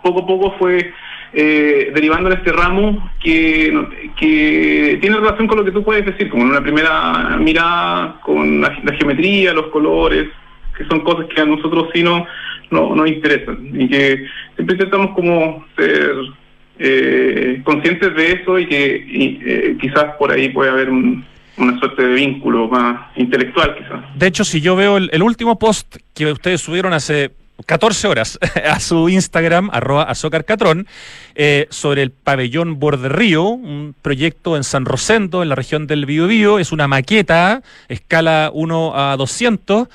[0.00, 0.92] poco a poco fue
[1.32, 3.72] eh, derivando en este ramo que,
[4.18, 8.60] que tiene relación con lo que tú puedes decir, como en una primera mirada, con
[8.60, 10.28] la, geometría, los colores,
[10.76, 12.26] que son cosas que a nosotros sí no,
[12.70, 16.14] no nos interesan y que siempre intentamos como ser
[16.80, 22.14] eh, conscientes de eso y que eh, quizás por ahí puede haber una suerte de
[22.14, 24.00] vínculo más intelectual quizás.
[24.16, 27.30] De hecho, si yo veo el, el último post que ustedes subieron hace
[27.66, 30.86] 14 horas a su Instagram, arroba azócarcatrón,
[31.34, 36.06] eh, sobre el pabellón Borde Río, un proyecto en San Rosendo, en la región del
[36.06, 36.58] Biobío.
[36.58, 39.88] Es una maqueta, escala 1 a 200,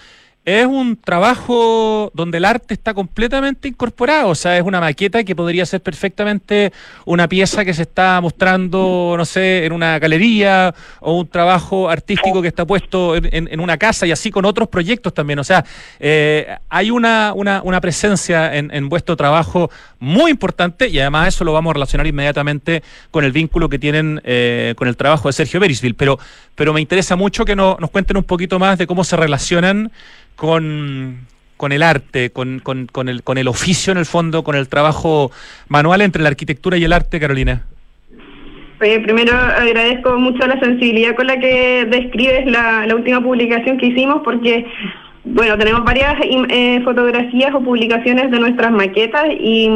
[0.45, 5.35] es un trabajo donde el arte está completamente incorporado, o sea, es una maqueta que
[5.35, 6.71] podría ser perfectamente
[7.05, 12.43] una pieza que se está mostrando, no sé, en una galería o un trabajo artístico
[12.43, 15.65] que está puesto en, una casa y así con otros proyectos también, o sea,
[15.99, 21.53] eh, hay una, una, presencia en, en, vuestro trabajo muy importante y además eso lo
[21.53, 25.59] vamos a relacionar inmediatamente con el vínculo que tienen eh, con el trabajo de Sergio
[25.59, 26.19] Berisville, pero,
[26.53, 29.91] pero me interesa mucho que nos cuenten un poquito más de cómo se relacionan
[30.35, 31.25] con,
[31.57, 34.67] con el arte, con, con, con, el, con el oficio en el fondo, con el
[34.67, 35.31] trabajo
[35.67, 37.63] manual entre la arquitectura y el arte, Carolina?
[38.77, 44.21] primero agradezco mucho la sensibilidad con la que describes la, la última publicación que hicimos
[44.23, 44.65] porque,
[45.23, 49.69] bueno, tenemos varias eh, fotografías o publicaciones de nuestras maquetas y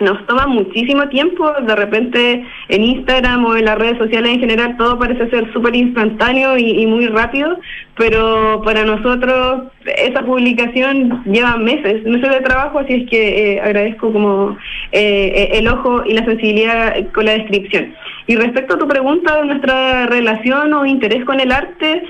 [0.00, 4.76] nos toma muchísimo tiempo, de repente en Instagram o en las redes sociales en general
[4.76, 7.58] todo parece ser súper instantáneo y, muy rápido,
[7.96, 14.12] pero para nosotros esa publicación lleva meses, meses de trabajo, así es que eh, agradezco
[14.12, 14.56] como
[14.92, 17.94] eh, eh, el ojo y la sensibilidad con la descripción.
[18.26, 22.02] Y respecto a tu pregunta de nuestra relación o interés con el arte,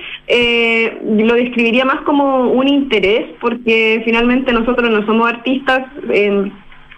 [1.05, 5.87] lo describiría más como un interés, porque finalmente nosotros no somos artistas.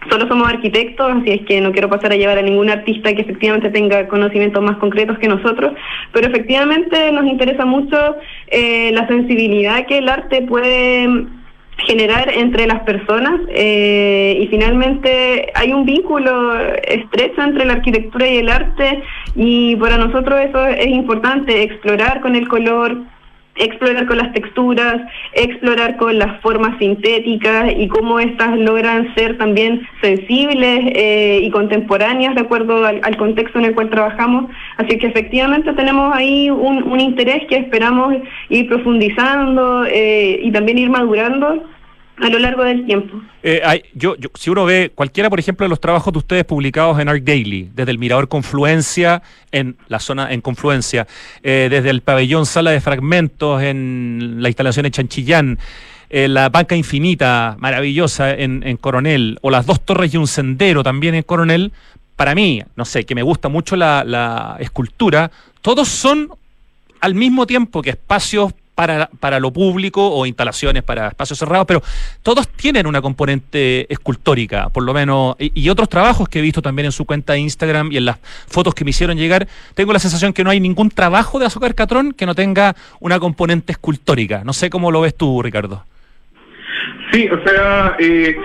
[0.09, 3.23] Solo somos arquitectos, así es que no quiero pasar a llevar a ningún artista que
[3.23, 5.73] efectivamente tenga conocimientos más concretos que nosotros,
[6.13, 8.15] pero efectivamente nos interesa mucho
[8.47, 11.27] eh, la sensibilidad que el arte puede
[11.85, 18.37] generar entre las personas eh, y finalmente hay un vínculo estrecho entre la arquitectura y
[18.37, 19.03] el arte
[19.35, 22.97] y para nosotros eso es importante, explorar con el color,
[23.59, 25.01] explorar con las texturas,
[25.33, 32.35] explorar con las formas sintéticas y cómo éstas logran ser también sensibles eh, y contemporáneas
[32.35, 34.51] de acuerdo al, contexto en el cual trabajamos.
[34.77, 38.15] Así que efectivamente tenemos ahí un, interés que esperamos
[38.49, 41.63] ir profundizando eh, y también ir madurando
[42.19, 43.21] a lo largo del tiempo.
[43.43, 47.09] Eh, yo, si uno ve cualquiera, por ejemplo, de los trabajos de ustedes publicados en
[47.09, 51.07] Art Daily, desde el Mirador Confluencia, en la zona en Confluencia,
[51.43, 55.59] eh, desde el pabellón Sala de Fragmentos, en la instalación en Chanchillán,
[56.09, 60.81] eh, la Banca Infinita, maravillosa, en, en, Coronel, o las dos torres y un sendero
[60.83, 61.71] también en Coronel,
[62.15, 65.29] para mí, no sé, que me gusta mucho la, la escultura,
[65.61, 66.29] todos son
[66.99, 71.81] al mismo tiempo que espacios para, para lo público o instalaciones para espacios cerrados, pero
[72.21, 76.85] todos tienen una componente escultórica, por lo menos, y, otros trabajos que he visto también
[76.85, 79.99] en su cuenta de Instagram y en las fotos que me hicieron llegar, tengo la
[79.99, 84.43] sensación que no hay ningún trabajo de Azúcar Catrón que no tenga una componente escultórica.
[84.43, 85.83] No sé cómo lo ves tú, Ricardo.
[87.17, 88.37] Sí, o sea, eh,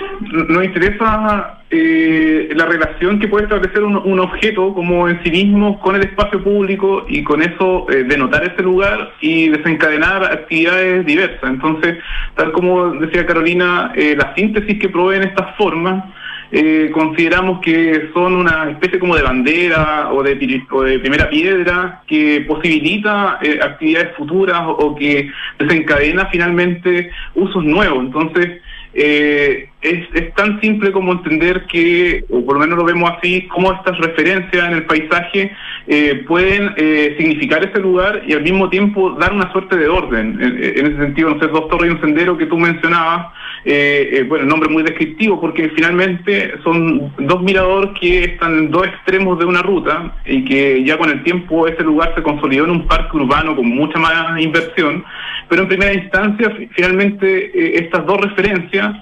[0.49, 5.95] nos interesa eh, la relación que puede establecer un, objeto como en sí mismo con
[5.95, 11.51] el espacio público y con eso eh, denotar ese lugar y desencadenar actividades diversas.
[11.51, 11.99] Entonces,
[12.35, 16.05] tal como decía Carolina, eh, la síntesis que proveen estas formas
[16.55, 22.45] eh, consideramos que son una especie como de bandera o de, de primera piedra que
[22.47, 28.05] posibilita eh, actividades futuras o, que desencadena finalmente usos nuevos.
[28.05, 28.61] Entonces,
[28.93, 33.49] eh, es, es, tan simple como entender que, o por lo menos lo vemos así,
[33.49, 35.53] cómo estas referencias en el paisaje
[35.89, 40.39] eh, pueden eh, significar ese lugar y al mismo tiempo dar una suerte de orden.
[40.41, 43.33] En, ese sentido, no sé, dos torres y un sendero que tú mencionabas,
[43.65, 48.87] eh, bueno, el nombre muy descriptivo porque finalmente son dos miradores que están en dos
[48.87, 52.71] extremos de una ruta y que ya con el tiempo ese lugar se consolidó en
[52.71, 55.05] un parque urbano con mucha más inversión,
[55.49, 58.95] pero en primera instancia, finalmente estas dos referencias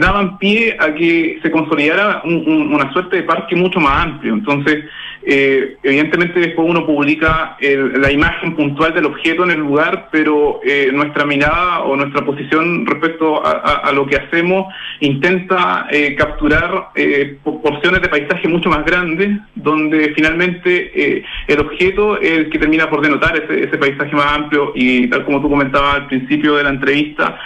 [0.00, 4.34] daban pie a que se consolidara una suerte de parque mucho más amplio.
[4.34, 4.84] Entonces,
[5.26, 10.90] eh, evidentemente después uno publica la imagen puntual del objeto en el lugar, pero eh,
[10.92, 18.02] nuestra mirada o nuestra posición respecto a, lo que hacemos intenta eh, capturar eh, porciones
[18.02, 23.36] de paisaje mucho más grandes, donde finalmente el objeto es el que termina por denotar
[23.36, 27.38] ese, paisaje más amplio y tal como tú comentabas al principio de la entrevista,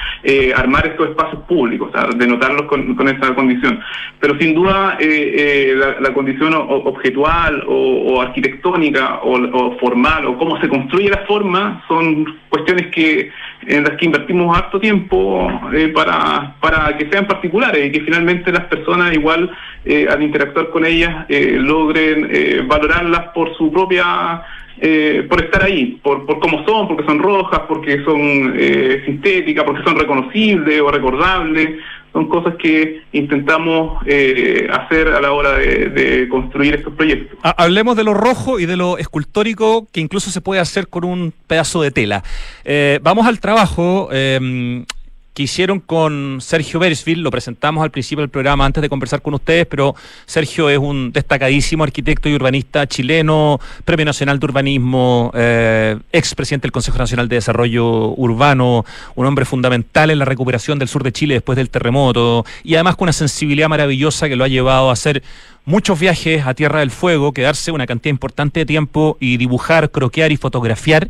[0.57, 3.81] armar estos espacios públicos, denotarlos con, con esa condición.
[4.21, 11.11] Pero sin duda la, la condición objetual o, arquitectónica o, formal o cómo se construye
[11.11, 13.31] la forma son cuestiones que
[13.67, 18.51] en las que invertimos harto tiempo eh, para, para que sean particulares y que finalmente
[18.51, 19.51] las personas igual
[19.85, 24.43] eh, al interactuar con ellas eh, logren valorarlas por su propia
[25.29, 28.55] por estar ahí, por, por cómo son, porque son rojas, porque son
[29.05, 31.81] sintéticas, porque son reconocibles o recordables,
[32.19, 37.39] son cosas que intentamos eh, hacer a la hora de, construir estos proyectos.
[37.43, 41.33] Hablemos de lo rojo y de lo escultórico que incluso se puede hacer con un
[41.47, 42.25] pedazo de tela.
[42.65, 44.09] Eh, vamos al trabajo.
[44.11, 44.85] Em,
[45.39, 49.35] que hicieron con Sergio Beresfield, lo presentamos al principio del programa antes de conversar con
[49.35, 49.95] ustedes, pero
[50.27, 56.65] Sergio es un destacadísimo arquitecto y urbanista chileno, Premio Nacional de Urbanismo, eh, ex presidente
[56.65, 61.13] del Consejo Nacional de Desarrollo Urbano, un hombre fundamental en la recuperación del sur de
[61.13, 64.95] Chile después del terremoto, y además con una sensibilidad maravillosa que lo ha llevado a
[64.95, 65.23] hacer
[65.65, 70.33] muchos viajes a Tierra del Fuego, quedarse una cantidad importante de tiempo y dibujar, croquear
[70.33, 71.09] y fotografiar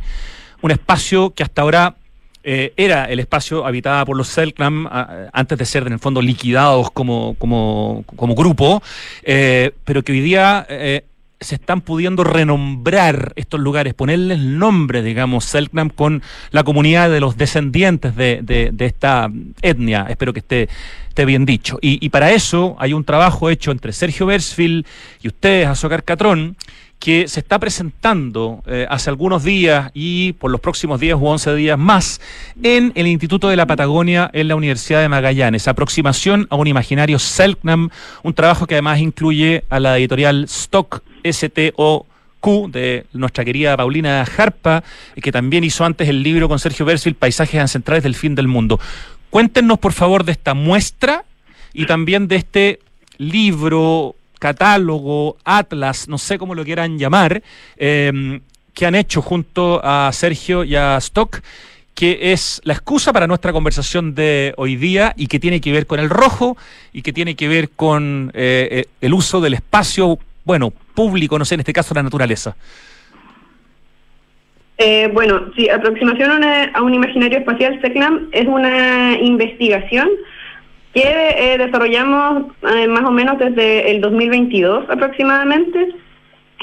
[0.61, 1.95] un espacio que hasta ahora
[2.41, 4.87] eh, era el espacio habitado por los Selknam
[5.33, 8.03] antes de ser en el fondo liquidados como, como,
[8.35, 8.81] grupo,
[9.23, 11.03] eh, pero que hoy día eh,
[11.41, 16.21] se están pudiendo renombrar estos lugares, ponerles nombre, digamos, Selknam con
[16.51, 19.29] la comunidad de los descendientes de, de, esta
[19.61, 20.69] etnia, espero que esté,
[21.09, 21.77] esté bien dicho.
[21.81, 24.85] Y, y, para eso hay un trabajo hecho entre Sergio Bersfield
[25.21, 26.55] y ustedes, Azócar Catrón,
[26.99, 31.55] que se está presentando eh, hace algunos días y por los próximos 10 u 11
[31.55, 32.19] días más
[32.61, 35.69] en el Instituto de la Patagonia en la Universidad de Magallanes.
[35.69, 37.89] Aproximación a un imaginario Selknam,
[38.23, 42.05] un trabajo que además incluye a la editorial Stock STOQ
[42.69, 44.83] de nuestra querida Paulina Jarpa,
[45.21, 48.79] que también hizo antes el libro con Sergio Bersil, Paisajes Ancestrales del Fin del Mundo.
[49.29, 51.23] Cuéntenos, por favor, de esta muestra
[51.73, 52.79] y también de este
[53.17, 57.43] libro catálogo, atlas, no sé cómo lo quieran llamar,
[57.77, 58.41] em,
[58.73, 61.41] que han hecho junto a Sergio y a Stock,
[61.93, 65.85] que es la excusa para nuestra conversación de hoy día y que tiene que ver
[65.85, 66.55] con el rojo
[66.93, 71.43] y que tiene que ver con eh, eh, el uso del espacio, bueno, público, no
[71.43, 72.55] sé, en este caso la naturaleza.
[74.77, 80.07] Eh, bueno, sí, aproximación a, un imaginario espacial, SECNAM, es una investigación
[80.93, 85.93] que eh, desarrollamos eh, más o menos desde el 2022 aproximadamente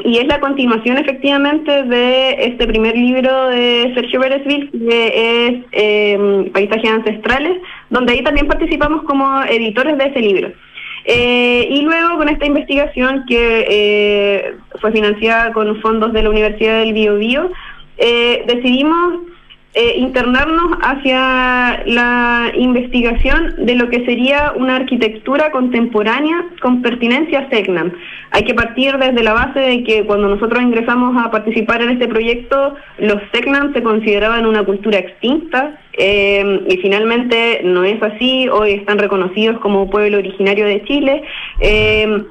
[0.05, 6.51] y es la continuación efectivamente de este primer libro de Sergio Beresville que es eh,
[6.53, 7.59] Paisajes Ancestrales,
[7.89, 10.53] donde ahí también participamos como editores de ese libro.
[11.07, 16.93] Eh, y luego con esta investigación que fue financiada con fondos de la Universidad del
[16.93, 17.51] Bio Bio,
[17.97, 19.20] decidimos
[19.79, 27.51] eh, internarnos hacia la investigación de lo que sería una arquitectura contemporánea con pertinencia a
[27.51, 27.93] SECNAM.
[28.31, 32.09] Hay que partir desde la base de que cuando nosotros ingresamos a participar en este
[32.09, 38.72] proyecto, los SECNAM se consideraban una cultura extinta eh, y finalmente no es así, hoy
[38.72, 41.22] están reconocidos como pueblo originario de Chile.
[41.61, 42.24] Eh,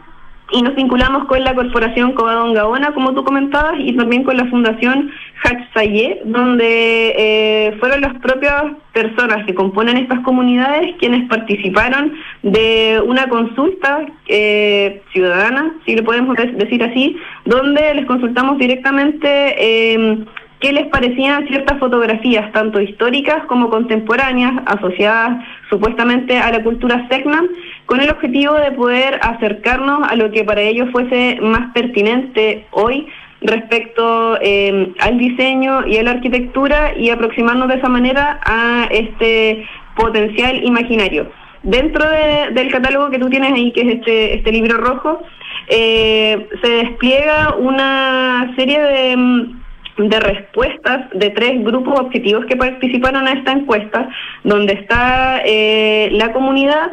[0.52, 4.46] y nos vinculamos con la corporación Covadonga Gaona, como tú comentabas, y también con la
[4.46, 5.12] fundación
[5.44, 13.28] Hachaye, donde eh, fueron las propias personas que componen estas comunidades quienes participaron de una
[13.28, 19.28] consulta eh, ciudadana, si le podemos decir así, donde les consultamos directamente
[19.58, 20.26] eh,
[20.60, 27.48] qué les parecían ciertas fotografías, tanto históricas como contemporáneas, asociadas supuestamente a la cultura Secnam,
[27.86, 33.08] con el objetivo de poder acercarnos a lo que para ellos fuese más pertinente hoy
[33.42, 39.66] respecto eh, al diseño y a la arquitectura y aproximarnos de esa manera a este
[39.96, 41.32] potencial imaginario.
[41.64, 45.22] Dentro del catálogo que tú tienes ahí, que es este, este libro rojo,
[45.68, 49.66] eh, se despliega una serie de mm,
[49.98, 54.10] de respuestas de tres grupos objetivos que participaron a esta encuesta,
[54.44, 56.92] donde está eh, la comunidad,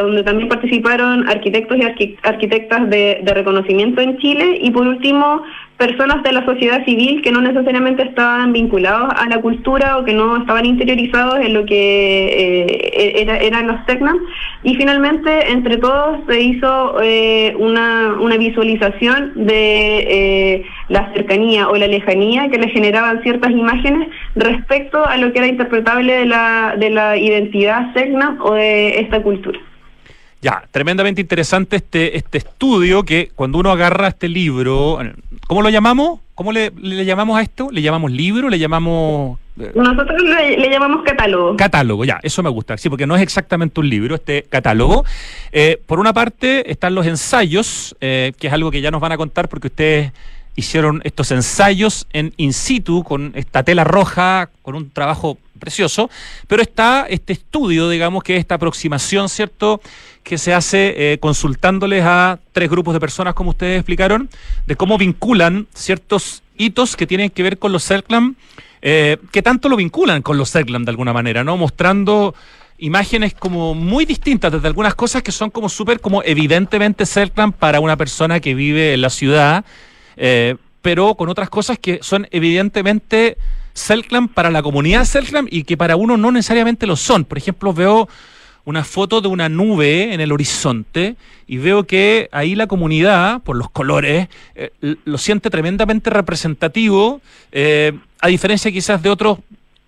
[0.00, 5.42] donde también participaron arquitectos y arquitectas de, reconocimiento en Chile y por último
[5.78, 10.12] personas de la sociedad civil que no necesariamente estaban vinculados a la cultura o que
[10.12, 12.26] no estaban interiorizados en lo que
[12.66, 14.18] eh, era, eran los TECNAM.
[14.62, 21.76] Y finalmente, entre todos, se hizo eh, una, una, visualización de eh, la cercanía o
[21.76, 26.76] la lejanía que le generaban ciertas imágenes respecto a lo que era interpretable de la,
[26.78, 29.58] de la identidad TECNAM o de esta cultura.
[30.42, 34.98] Ya, tremendamente interesante este, este estudio que cuando uno agarra este libro,
[35.46, 36.18] ¿cómo lo llamamos?
[36.34, 36.72] ¿Cómo le,
[37.04, 37.68] llamamos a esto?
[37.70, 38.48] ¿Le llamamos libro?
[38.48, 39.38] ¿Le llamamos...?
[39.60, 39.70] Eh?
[39.72, 41.56] Nosotros le, llamamos catálogo.
[41.56, 45.04] Catálogo, ya, eso me gusta, sí, porque no es exactamente un libro, este catálogo.
[45.52, 49.12] Eh, por una parte están los ensayos, eh, que es algo que ya nos van
[49.12, 50.12] a contar porque ustedes
[50.56, 56.10] hicieron estos ensayos en in situ con esta tela roja, con un trabajo precioso,
[56.48, 59.80] pero está este estudio, digamos, que es esta aproximación, ¿cierto?,
[60.22, 64.28] que se hace eh, consultándoles a tres grupos de personas, como ustedes explicaron,
[64.66, 68.36] de cómo vinculan ciertos hitos que tienen que ver con los CERCLAM,
[68.82, 71.56] eh, que tanto lo vinculan con los CERCLAM de alguna manera, ¿no?
[71.56, 72.34] Mostrando
[72.78, 77.80] imágenes como muy distintas, desde algunas cosas que son como súper, como evidentemente CERCLAM para
[77.80, 79.64] una persona que vive en la ciudad,
[80.16, 83.38] eh, pero con otras cosas que son evidentemente
[83.74, 87.24] Selknam para la comunidad Selknam y que para uno no necesariamente lo son.
[87.24, 88.08] Por ejemplo, veo
[88.64, 93.56] una foto de una nube en el horizonte y veo que ahí la comunidad, por
[93.56, 99.38] los colores, eh, lo siente tremendamente representativo, eh, a diferencia quizás de otros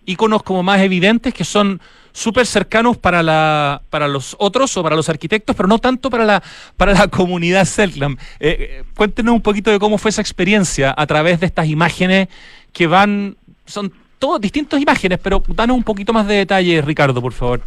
[0.06, 1.80] iconos como más evidentes que son
[2.14, 6.24] súper cercanos para la para los otros o para los arquitectos, pero no tanto para
[6.24, 6.42] la
[6.78, 8.16] para la comunidad Selknam.
[8.40, 12.28] Eh, cuéntenos un poquito de cómo fue esa experiencia a través de estas imágenes
[12.72, 13.36] que van
[13.66, 17.60] son todas distintas imágenes, pero danos un poquito más de detalle, Ricardo, por favor.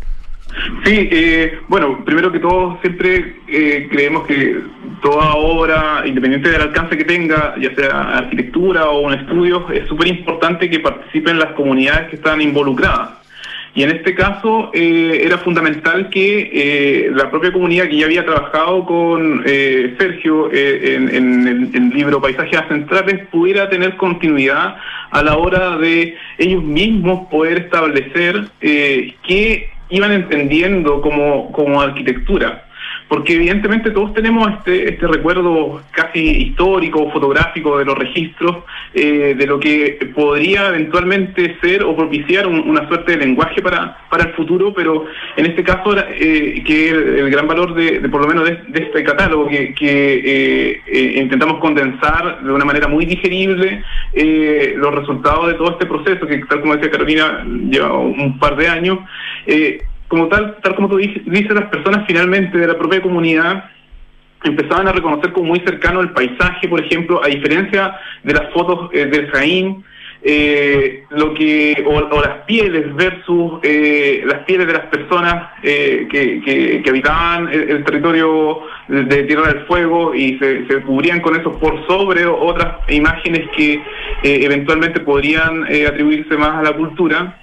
[0.86, 4.62] Sí, eh, bueno, primero que todo, siempre eh, creemos que
[5.02, 10.08] toda obra, independiente del alcance que tenga, ya sea arquitectura o un estudio, es súper
[10.08, 13.27] importante que participen las comunidades que están involucradas.
[13.78, 18.84] Y en este caso eh, era fundamental que la propia comunidad que ya había trabajado
[18.88, 24.78] con Sergio en, en, el, libro Paisajes Centrales pudiera tener continuidad
[25.12, 32.67] a la hora de ellos mismos poder establecer qué iban entendiendo como, como arquitectura
[33.08, 38.58] porque evidentemente todos tenemos este, este recuerdo casi histórico, fotográfico de los registros,
[38.94, 44.26] eh, de lo que podría eventualmente ser o propiciar una suerte de lenguaje para, para
[44.26, 45.06] el futuro, pero
[45.38, 49.48] en este caso, eh, que el, gran valor de, por lo menos de, este catálogo,
[49.48, 53.84] que, eh, intentamos condensar de una manera muy digerible
[54.76, 58.68] los resultados de todo este proceso, que tal como decía Carolina, lleva un par de
[58.68, 59.00] años,
[60.08, 63.66] como tal, tal como tú dices, las personas finalmente de la propia comunidad
[64.44, 68.90] empezaban a reconocer como muy cercano el paisaje, por ejemplo, a diferencia de las fotos
[68.94, 69.84] eh, del Jaín,
[70.24, 77.50] eh, lo que o, las pieles versus eh, las pieles de las personas que, habitaban
[77.52, 82.78] el, territorio de, Tierra del Fuego y se, se, cubrían con eso por sobre otras
[82.90, 83.82] imágenes que
[84.24, 87.38] eventualmente podrían atribuirse más a la cultura.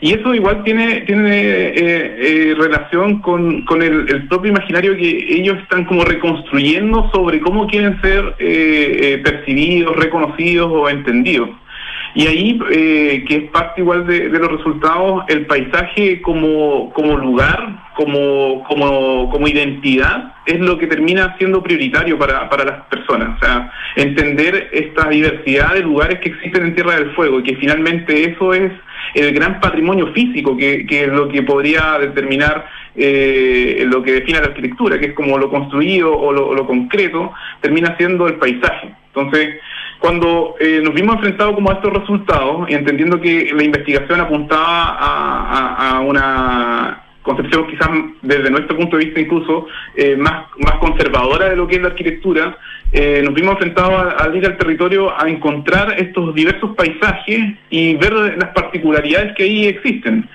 [0.00, 5.58] Y eso igual tiene, tiene eh, eh, relación con, con el, propio imaginario que ellos
[5.62, 11.50] están como reconstruyendo sobre cómo quieren ser eh, percibidos, reconocidos o entendidos.
[12.16, 12.58] Y ahí,
[13.28, 19.46] que es parte igual de, los resultados, el paisaje como, como lugar, como, como, como
[19.46, 23.36] identidad, es lo que termina siendo prioritario para, para las personas.
[23.36, 27.56] O sea, entender esta diversidad de lugares que existen en Tierra del Fuego y que
[27.56, 28.72] finalmente eso es
[29.14, 32.66] el gran patrimonio físico, que, que es lo que podría determinar
[32.98, 37.94] eh, lo que define la arquitectura, que es como lo construido o lo, concreto, termina
[37.98, 38.94] siendo el paisaje.
[39.08, 39.60] Entonces,
[39.98, 44.96] cuando eh, nos vimos enfrentados como a estos resultados y entendiendo que la investigación apuntaba
[44.98, 47.90] a una concepción quizás
[48.22, 49.66] desde nuestro punto de vista incluso
[49.96, 52.56] eh, más, más conservadora de lo que es la arquitectura,
[52.92, 58.12] eh, nos vimos enfrentados al ir al territorio a encontrar estos diversos paisajes y ver
[58.12, 60.28] las particularidades que ahí existen.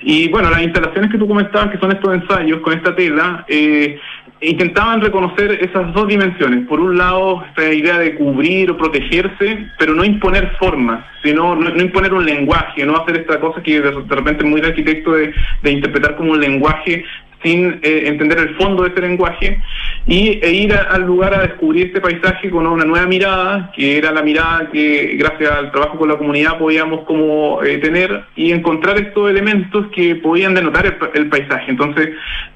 [0.00, 4.00] Y bueno, las instalaciones que tú comentabas, que son estos ensayos con esta tela, eh,
[4.40, 6.66] intentaban reconocer esas dos dimensiones.
[6.66, 11.70] Por un lado, esta idea de cubrir o protegerse, pero no imponer formas, sino no,
[11.80, 15.34] imponer un lenguaje, no hacer esta cosa que de, repente es muy de arquitecto de,
[15.62, 17.04] de interpretar como un lenguaje
[17.42, 19.60] sin eh, entender el fondo de ese lenguaje
[20.06, 24.10] y, e ir al lugar a descubrir este paisaje con una nueva mirada, que era
[24.10, 28.98] la mirada que gracias al trabajo con la comunidad podíamos como eh, tener y encontrar
[28.98, 31.70] estos elementos que podían denotar el, paisaje.
[31.70, 32.10] Entonces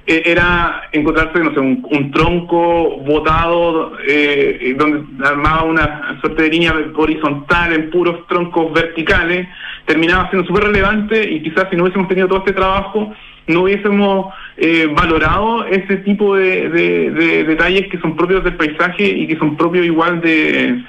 [0.06, 3.92] eh, era encontrarse, no sé, un, tronco botado
[4.76, 9.48] donde armaba una suerte de línea horizontal en puros troncos verticales,
[9.86, 13.12] terminaba siendo súper relevante y quizás si no hubiésemos tenido todo este trabajo,
[13.46, 16.68] no hubiésemos eh, valorado ese tipo de,
[17.46, 20.82] detalles que son propios del paisaje y que son propios igual de,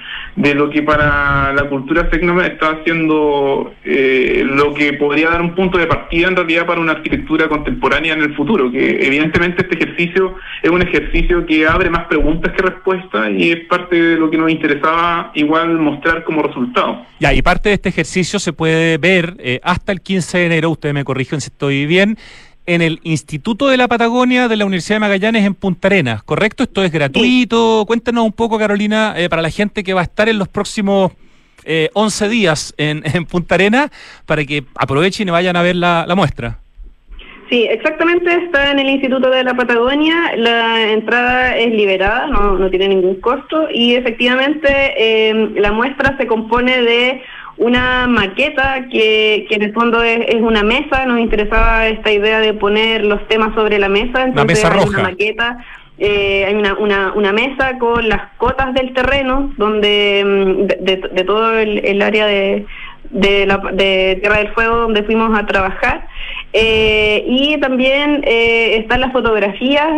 [0.54, 5.78] lo que para la cultura tecnoma está haciendo eh, lo que podría dar un punto
[5.78, 10.34] de partida en realidad para una arquitectura contemporánea en el futuro, que evidentemente este ejercicio
[10.62, 14.36] es un ejercicio que abre más preguntas que respuestas y es parte de lo que
[14.36, 17.04] nos interesaba igual mostrar como resultado.
[17.20, 20.70] Ya, y parte de este ejercicio se puede ver eh, hasta el 15 de enero,
[20.70, 22.18] usted me corrigen si estoy bien,
[22.66, 26.62] en el Instituto de la Patagonia de la Universidad de Magallanes en Punta Arenas, ¿correcto?
[26.62, 27.84] Esto es gratuito.
[27.86, 31.12] Cuéntanos un poco, Carolina, eh, para la gente que va a estar en los próximos
[31.64, 33.90] eh, 11 días en, Punta Arenas,
[34.26, 36.58] para que aprovechen y vayan a ver la, muestra.
[37.50, 42.70] Sí, exactamente, está en el Instituto de la Patagonia, la entrada es liberada, no, no
[42.70, 47.22] tiene ningún costo y efectivamente eh, la muestra se compone de
[47.56, 52.54] una maqueta que, que en el fondo es, una mesa, nos interesaba esta idea de
[52.54, 55.58] poner los temas sobre la mesa, entonces hay una maqueta,
[55.98, 61.58] eh, hay una, una, una, mesa con las cotas del terreno, donde mm, de, todo
[61.58, 62.66] el, área de,
[63.10, 66.08] de, la, de Tierra del Fuego donde fuimos a trabajar.
[66.52, 69.88] Eh, y también eh, están las fotografías.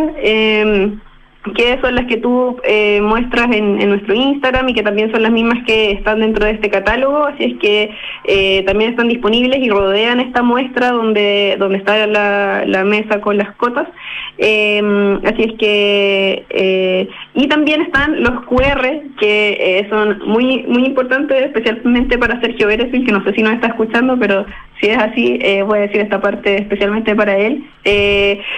[1.47, 5.21] Eh, que son las que tú eh, muestras en, nuestro Instagram y que también son
[5.21, 7.89] las mismas que están dentro de este catálogo, así es que
[8.25, 13.55] eh, también están disponibles y rodean esta muestra donde, donde está la, mesa con las
[13.55, 13.87] cotas.
[14.37, 14.81] Eh,
[15.25, 18.85] así es que, y también están los QR,
[19.19, 23.67] que son muy, muy importantes, especialmente para Sergio Beresil, que no sé si nos está
[23.67, 24.45] escuchando, pero
[24.79, 27.63] si es así, voy a decir esta parte especialmente para él.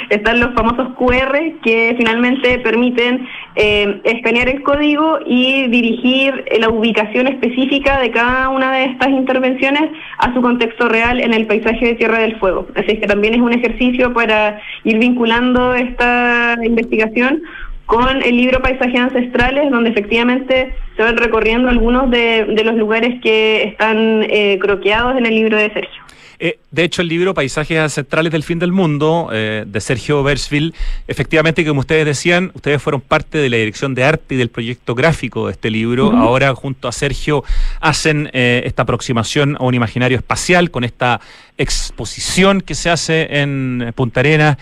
[0.09, 7.27] están los famosos QR que finalmente permiten eh, escanear el código y dirigir la ubicación
[7.27, 11.95] específica de cada una de estas intervenciones a su contexto real en el paisaje de
[11.95, 12.67] Tierra del Fuego.
[12.75, 17.41] Así que también es un ejercicio para ir vinculando esta investigación
[17.85, 23.63] con el libro Paisajes Ancestrales, donde efectivamente se van recorriendo algunos de, los lugares que
[23.63, 26.01] están eh, croqueados en el libro de Sergio.
[26.41, 30.73] Eh, de hecho, el libro Paisajes Ancestrales del Fin del Mundo, eh, de Sergio Bersville,
[31.07, 34.95] efectivamente, como ustedes decían, ustedes fueron parte de la dirección de arte y del proyecto
[34.95, 36.11] gráfico de este libro.
[36.11, 37.43] Ahora, junto a Sergio,
[37.81, 41.19] hacen eh, esta aproximación a un imaginario espacial con esta
[41.57, 44.57] exposición que se hace en Punta Arenas.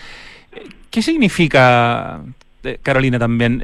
[0.90, 2.22] ¿Qué significa,
[2.82, 3.62] Carolina, también,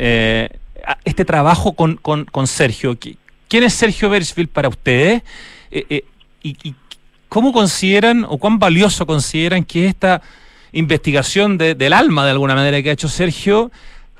[1.03, 2.95] este trabajo con, con, Sergio?
[3.47, 5.24] ¿Quién es Sergio Bersville para ustedes?
[6.43, 6.76] y, y,
[7.34, 10.22] ¿cómo consideran o cuán valioso consideran que esta
[10.72, 13.72] investigación del alma, de alguna manera, que ha hecho Sergio,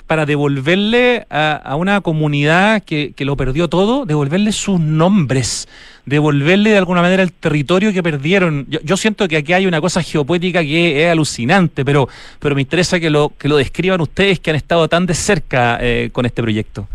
[0.07, 5.68] para devolverle a, una comunidad que, lo perdió todo, devolverle sus nombres,
[6.07, 8.66] devolverle de alguna manera el territorio que perdieron.
[8.68, 12.09] Yo, siento que aquí hay una cosa geopoética que es alucinante, pero,
[12.39, 15.78] pero me interesa que lo, que lo describan ustedes que han estado tan de cerca
[15.80, 16.88] eh, con este proyecto.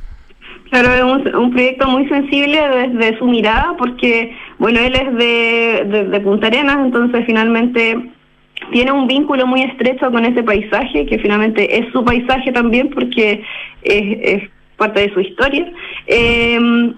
[0.71, 6.21] Claro, es un, proyecto muy sensible desde su mirada, porque, bueno, él es de, de,
[6.21, 8.11] Punta Arenas, entonces finalmente
[8.71, 13.43] tiene un vínculo muy estrecho con ese paisaje, que finalmente es su paisaje también, porque
[13.83, 14.43] es,
[14.77, 15.73] parte de su historia.
[16.07, 16.93] Eh,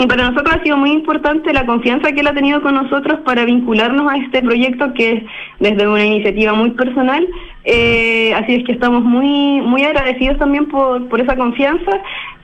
[0.00, 3.20] y para nosotros ha sido muy importante la confianza que él ha tenido con nosotros
[3.20, 5.22] para vincularnos a este proyecto que es
[5.58, 7.28] desde una iniciativa muy personal.
[7.64, 12.00] Eh, así es que estamos muy muy agradecidos también por, por esa confianza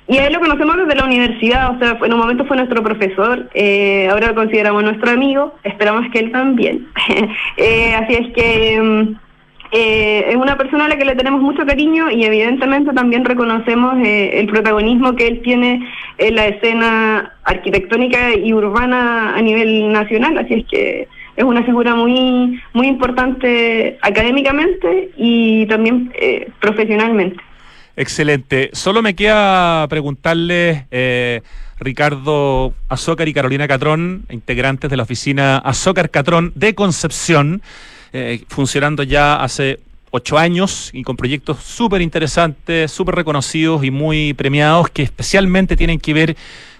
[0.08, 2.80] y a él lo conocemos desde la universidad, o sea, en un momento fue nuestro
[2.82, 6.86] profesor, eh, ahora lo consideramos nuestro amigo, esperamos que él también.
[7.56, 9.25] eh, así es que mm,
[9.78, 13.98] eh, es una persona a la que le tenemos mucho cariño y evidentemente también reconocemos
[13.98, 20.38] eh, el protagonismo que él tiene en la escena arquitectónica y urbana a nivel nacional,
[20.38, 27.38] así es que es una figura muy, muy importante académicamente y también eh, profesionalmente.
[27.96, 28.70] Excelente.
[28.72, 31.42] Solo me queda preguntarle, eh,
[31.78, 37.60] Ricardo Azócar y Carolina Catrón, integrantes de la oficina Azócar Catrón de Concepción,
[38.12, 39.80] eh, funcionando ya hace
[40.10, 46.00] ocho años y con proyectos súper interesantes, súper reconocidos y muy premiados que especialmente tienen
[46.00, 46.36] que ver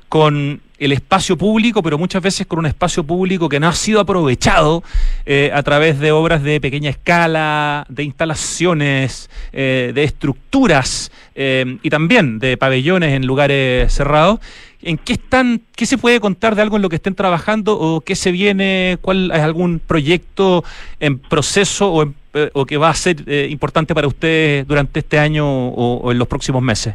[0.09, 4.01] con el espacio público, pero muchas veces con un espacio público que no ha sido
[4.01, 4.83] aprovechado
[5.25, 11.91] eh, a través de obras de pequeña escala, de instalaciones, eh, de estructuras eh, y
[11.91, 14.41] también de pabellones en lugares cerrados.
[14.83, 18.03] ¿En qué están, qué se puede contar de algo en lo que estén trabajando o
[18.03, 20.63] qué se viene, cuál es algún proyecto
[21.01, 26.19] en proceso o, que va a ser importante para ustedes durante este año o en
[26.19, 26.95] los próximos meses?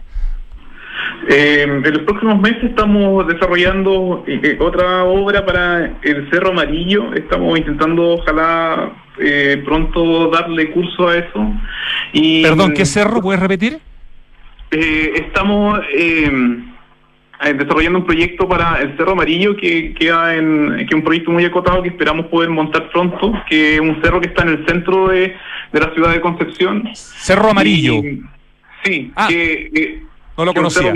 [1.29, 7.13] Eh, en los próximos meses estamos desarrollando eh, otra obra para el Cerro Amarillo.
[7.13, 11.53] Estamos intentando, ojalá, eh, pronto darle curso a eso.
[12.11, 13.21] Y, Perdón, ¿qué cerro?
[13.21, 13.79] ¿Puedes repetir?
[14.71, 15.79] Eh, estamos
[17.41, 21.43] desarrollando un proyecto para el Cerro Amarillo que queda en que es un proyecto muy
[21.45, 25.09] acotado que esperamos poder montar pronto, que es un cerro que está en el centro
[25.09, 25.35] de,
[25.71, 26.89] la ciudad de Concepción.
[26.93, 28.01] Cerro Amarillo.
[28.83, 29.27] sí, ah.
[29.27, 30.01] que
[30.41, 30.93] no lo conocía.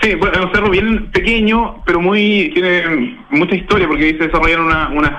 [0.00, 4.26] Sí, bueno, es un cerro bien pequeño, pero muy tiene mucha historia porque ahí se
[4.26, 4.66] desarrollaron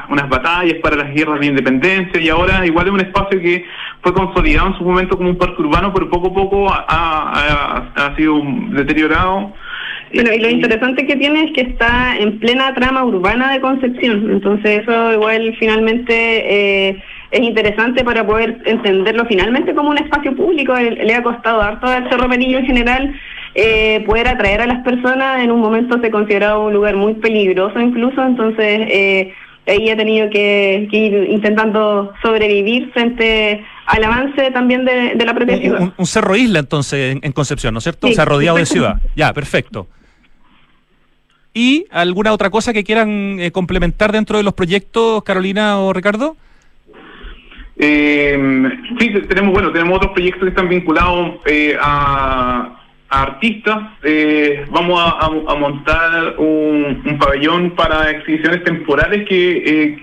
[0.09, 3.65] unas batallas para las guerras de independencia y ahora igual es un espacio que
[4.01, 8.41] fue consolidado en su momento como un parque urbano, pero poco a poco ha, sido
[8.69, 9.53] deteriorado.
[10.13, 14.31] Bueno, y lo interesante que tiene es que está en plena trama urbana de Concepción,
[14.31, 16.89] entonces eso igual finalmente...
[16.89, 20.73] Eh, es interesante para poder entenderlo finalmente como un espacio público.
[20.75, 23.19] Le ha costado harto al Cerro Penillo en general
[23.55, 25.43] eh, poder atraer a las personas.
[25.43, 29.33] En un momento se consideraba un lugar muy peligroso incluso, entonces eh,
[29.67, 35.93] ahí ha tenido que, ir intentando sobrevivir frente al avance también de, la propia ciudad.
[35.97, 38.07] Un, cerro isla entonces en, Concepción, ¿no es cierto?
[38.07, 39.01] Se ha rodeado de ciudad.
[39.15, 39.87] Ya, perfecto.
[41.53, 46.37] ¿Y alguna otra cosa que quieran eh, complementar dentro de los proyectos, Carolina o Ricardo?
[47.79, 48.69] Eh,
[48.99, 52.73] sí, tenemos, bueno, tenemos otros proyectos que están vinculados eh, a,
[53.09, 53.77] artistas.
[54.03, 59.97] Eh, vamos a, montar un, pabellón para exhibiciones temporales que,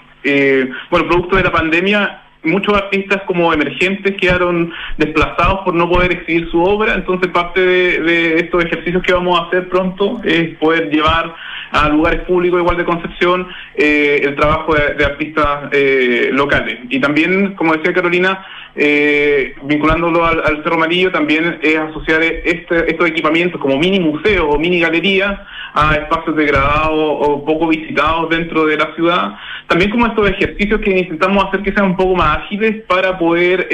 [0.90, 6.50] bueno, producto de la pandemia, muchos artistas como emergentes quedaron desplazados por no poder exhibir
[6.50, 11.34] su obra, entonces parte de, estos ejercicios que vamos a hacer pronto es poder llevar
[11.74, 16.78] a lugares públicos igual de Concepción eh, el trabajo de, artistas eh, locales.
[16.88, 18.46] Y también, como decía Carolina,
[18.76, 24.58] eh, vinculándolo al, Cerro Amarillo, también es asociar este, estos equipamientos como mini museos o
[24.58, 25.36] mini galerías
[25.74, 29.34] a espacios degradados o poco visitados dentro de la ciudad.
[29.66, 33.66] También como estos ejercicios que intentamos hacer que sean un poco más ágiles para poder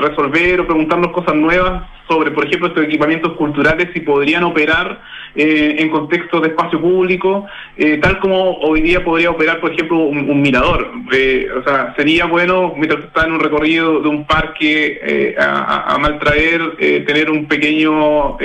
[0.00, 5.00] resolver o preguntarnos cosas nuevas sobre, por ejemplo, estos equipamientos culturales, si podrían operar
[5.34, 6.50] en contexto de
[6.80, 7.46] público,
[8.00, 10.90] tal como hoy día podría operar, por ejemplo, un, mirador.
[11.06, 16.76] o sea, sería bueno, mientras está en un recorrido de un parque a, a, maltraer,
[17.06, 18.36] tener un pequeño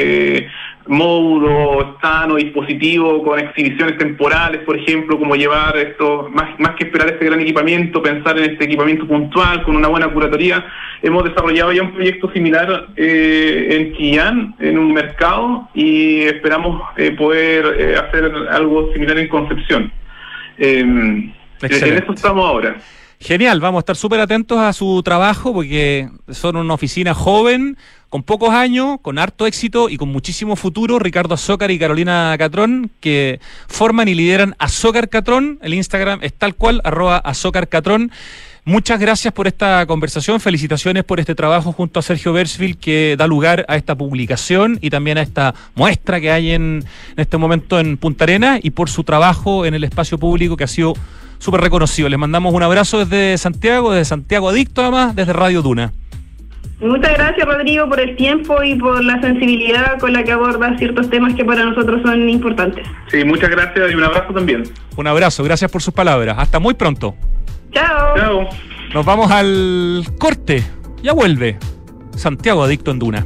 [0.90, 7.10] módulo sano, dispositivo, con exhibiciones temporales, por ejemplo, como llevar esto, más, más que esperar
[7.10, 10.66] este gran equipamiento, pensar en este equipamiento puntual, con una buena curatoría.
[11.04, 17.12] Hemos desarrollado ya un proyecto similar eh, en Chillán, en un mercado, y esperamos eh,
[17.12, 19.92] poder eh, hacer algo similar en Concepción.
[20.58, 22.78] en eso estamos ahora.
[23.22, 28.24] Genial, vamos a estar súper atentos a su trabajo porque son una oficina joven, con
[28.24, 31.00] pocos años, con harto éxito y con muchísimo futuro.
[31.00, 35.60] Ricardo Azócar y Carolina Catrón, que forman y lideran Azócar Catrón.
[35.62, 38.10] El Instagram es tal cual, arroba Azócar Catrón.
[38.64, 43.28] Muchas gracias por esta conversación, felicitaciones por este trabajo junto a Sergio Bersville que da
[43.28, 47.80] lugar a esta publicación y también a esta muestra que hay en, en este momento
[47.80, 50.94] en Punta Arena y por su trabajo en el espacio público que ha sido
[51.40, 52.08] súper reconocido.
[52.10, 55.92] Les mandamos un abrazo desde Santiago, desde Santiago Adicto además, desde Radio Duna.
[56.82, 61.10] Muchas gracias Rodrigo por el tiempo y por la sensibilidad con la que abordas ciertos
[61.10, 62.88] temas que para nosotros son importantes.
[63.08, 64.64] Sí, muchas gracias y un abrazo también.
[64.96, 66.38] Un abrazo, gracias por sus palabras.
[66.40, 67.16] Hasta muy pronto.
[67.72, 68.16] Chao.
[68.16, 68.50] Chao.
[68.94, 70.64] Nos vamos al corte.
[71.04, 71.58] Ya vuelve.
[72.16, 73.26] Santiago Adicto en Duna.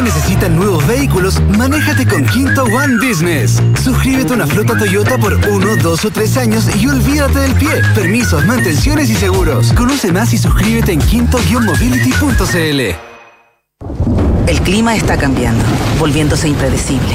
[0.00, 3.62] necesita nuevos vehículos, manéjate con Quinto One Business.
[3.82, 7.82] Suscríbete a una flota Toyota por uno, dos o tres años y olvídate del pie.
[7.94, 9.72] Permisos, mantenciones y seguros.
[9.72, 12.80] Conoce más y suscríbete en quinto-mobility.cl.
[14.46, 15.64] El clima está cambiando,
[15.98, 17.14] volviéndose impredecible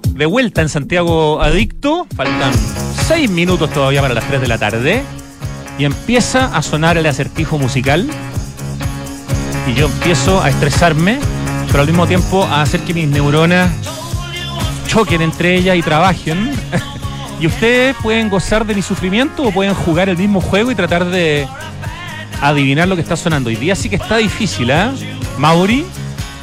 [0.13, 2.07] de vuelta en Santiago Adicto.
[2.15, 2.53] Faltan
[3.07, 5.03] seis minutos todavía para las 3 de la tarde.
[5.77, 8.09] Y empieza a sonar el acertijo musical.
[9.67, 11.19] Y yo empiezo a estresarme,
[11.67, 13.71] pero al mismo tiempo a hacer que mis neuronas
[14.87, 16.51] choquen entre ellas y trabajen.
[17.39, 21.05] y ustedes pueden gozar de mi sufrimiento o pueden jugar el mismo juego y tratar
[21.05, 21.47] de
[22.41, 23.49] adivinar lo que está sonando.
[23.49, 24.89] Hoy día sí que está difícil, ¿eh?
[25.37, 25.85] Mauri,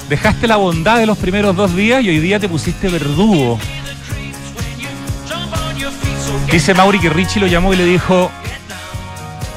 [0.09, 3.59] dejaste la bondad de los primeros dos días y hoy día te pusiste verdugo.
[6.51, 8.31] Dice Mauri que Richie lo llamó y le dijo,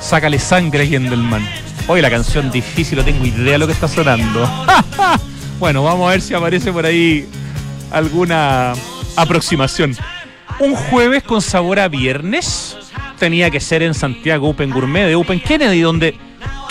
[0.02, 1.48] sácale sangre a Gendelman.
[1.88, 4.50] Hoy la canción difícil, no tengo idea de lo que está sonando.
[5.60, 7.28] bueno, vamos a ver si aparece por ahí
[7.92, 8.74] alguna
[9.16, 9.96] aproximación.
[10.60, 12.78] Un jueves con sabor a viernes
[13.18, 16.16] tenía que ser en Santiago Open Gourmet de Open Kennedy, donde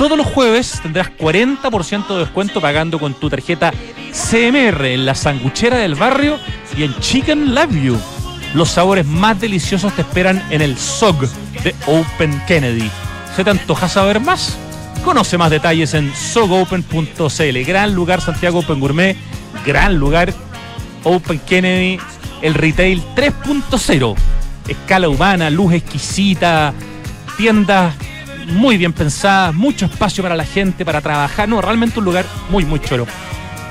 [0.00, 3.70] todos los jueves tendrás 40% de descuento pagando con tu tarjeta
[4.12, 6.38] CMR en la sanguchera del barrio
[6.74, 8.00] y en Chicken Love You.
[8.54, 11.28] Los sabores más deliciosos te esperan en el SOG
[11.62, 12.90] de Open Kennedy.
[13.36, 14.56] ¿Se te antoja saber más?
[15.04, 17.64] Conoce más detalles en sogopen.cl.
[17.66, 19.18] Gran lugar Santiago Open Gourmet,
[19.66, 20.32] gran lugar
[21.04, 22.00] Open Kennedy,
[22.40, 24.14] el retail 3.0.
[24.66, 26.72] Escala humana, luz exquisita,
[27.36, 27.94] tiendas
[28.50, 31.48] muy bien pensada, mucho espacio para la gente, para trabajar.
[31.48, 33.06] No, realmente un lugar muy, muy choro.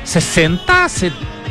[0.04, 1.41] 60, 70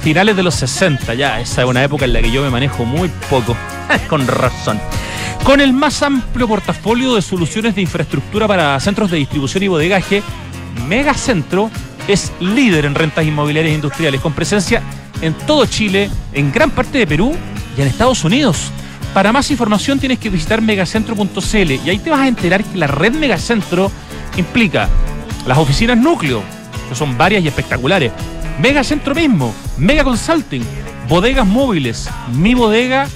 [0.00, 2.86] finales de los 60, ya, esa es una época en la que yo me manejo
[2.86, 3.54] muy poco,
[4.08, 4.80] con razón.
[5.44, 10.22] Con el más amplio portafolio de soluciones de infraestructura para centros de distribución y bodegaje,
[10.88, 11.70] Megacentro
[12.08, 14.80] es líder en rentas inmobiliarias industriales, con presencia
[15.20, 17.36] en todo Chile, en gran parte de Perú
[17.76, 18.70] y en Estados Unidos.
[19.12, 22.86] Para más información tienes que visitar megacentro.cl y ahí te vas a enterar que la
[22.86, 23.92] red Megacentro
[24.38, 24.88] implica
[25.46, 26.42] las oficinas núcleo,
[26.88, 28.12] que son varias y espectaculares.
[28.60, 30.62] Mega Centro mismo, Mega Consulting,
[31.08, 33.06] bodegas móviles, mi bodega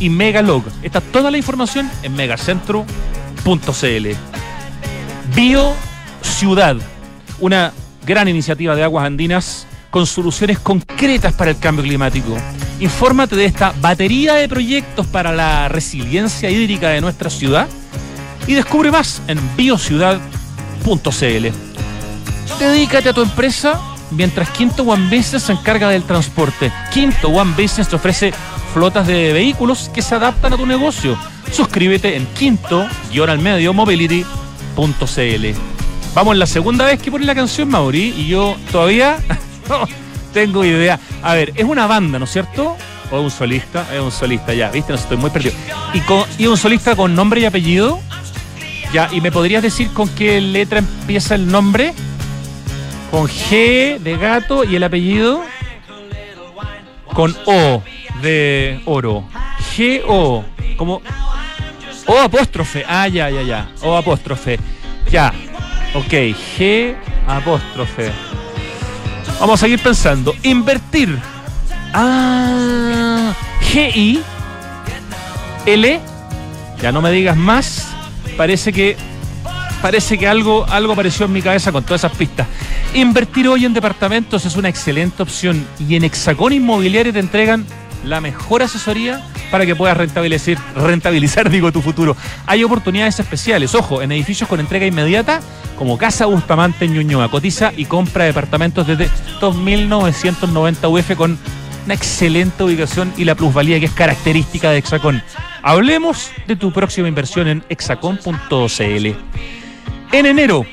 [0.00, 0.64] y Megalog.
[0.82, 4.08] Está toda la información en megacentro.cl.
[5.34, 5.72] Bio
[6.22, 6.76] Ciudad,
[7.40, 7.72] una
[8.06, 12.36] gran iniciativa de aguas andinas con soluciones concretas para el cambio climático.
[12.80, 17.68] Infórmate de esta batería de proyectos para la resiliencia hídrica de nuestra ciudad
[18.46, 21.67] y descubre más en biociudad.cl.
[22.58, 23.80] Dedícate a tu empresa
[24.10, 26.72] mientras Quinto One Business se encarga del transporte.
[26.92, 28.32] Quinto One Business te ofrece
[28.74, 31.18] flotas de vehículos que se adaptan a tu negocio.
[31.52, 35.46] Suscríbete en quinto-al-medio mobility.cl.
[36.14, 39.18] Vamos, la segunda vez que pone la canción Mauri y yo todavía
[40.32, 40.98] tengo idea.
[41.22, 42.76] A ver, es una banda, ¿no es cierto?
[43.10, 45.54] O un solista, es un solista, ya, viste, no estoy muy perdido.
[45.94, 48.00] Y, con, y un solista con nombre y apellido.
[48.92, 51.94] Ya, ¿y me podrías decir con qué letra empieza el nombre?
[53.10, 55.42] Con G de gato y el apellido
[57.12, 57.82] con O
[58.22, 59.24] de oro.
[59.76, 60.44] G O,
[60.76, 61.02] como
[62.06, 62.84] O apóstrofe.
[62.86, 63.68] Ah, ya, ya, ya.
[63.82, 64.58] O apóstrofe.
[65.10, 65.32] Ya.
[65.94, 66.94] Ok, G
[67.26, 68.12] apóstrofe.
[69.40, 70.34] Vamos a seguir pensando.
[70.42, 71.18] Invertir.
[71.92, 73.34] Ah,
[73.72, 74.22] G I
[75.66, 76.00] L.
[76.80, 77.88] Ya no me digas más.
[78.36, 78.96] Parece que
[79.82, 82.46] parece que algo, algo apareció en mi cabeza con todas esas pistas.
[82.94, 87.66] Invertir hoy en departamentos es una excelente opción y en Hexacón Inmobiliario te entregan
[88.04, 92.16] la mejor asesoría para que puedas rentabilizar, rentabilizar digo, tu futuro.
[92.46, 95.40] Hay oportunidades especiales, ojo, en edificios con entrega inmediata,
[95.76, 97.30] como Casa Bustamante en Ñuñoa.
[97.30, 99.08] Cotiza y compra departamentos desde
[99.40, 101.38] 2.990 UF con
[101.84, 105.22] una excelente ubicación y la plusvalía que es característica de Hexacón.
[105.62, 109.06] Hablemos de tu próxima inversión en hexacon.cl.
[110.12, 110.64] En enero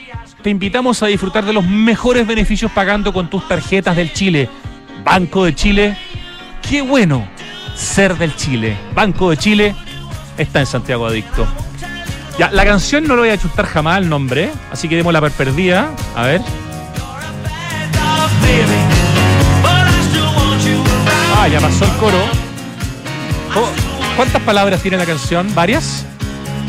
[0.41, 4.49] te invitamos a disfrutar de los mejores beneficios pagando con tus tarjetas del Chile.
[5.03, 5.97] Banco de Chile,
[6.67, 7.27] qué bueno
[7.75, 8.77] ser del Chile.
[8.93, 9.75] Banco de Chile
[10.37, 11.45] está en Santiago Adicto.
[12.39, 15.31] Ya, la canción no lo voy a chutar jamás el nombre, así que démosla por
[15.31, 15.89] perdida.
[16.15, 16.41] A ver.
[21.37, 22.17] Ah, ya pasó el coro.
[23.55, 23.69] Oh,
[24.15, 25.53] ¿Cuántas palabras tiene la canción?
[25.53, 26.05] ¿Varias?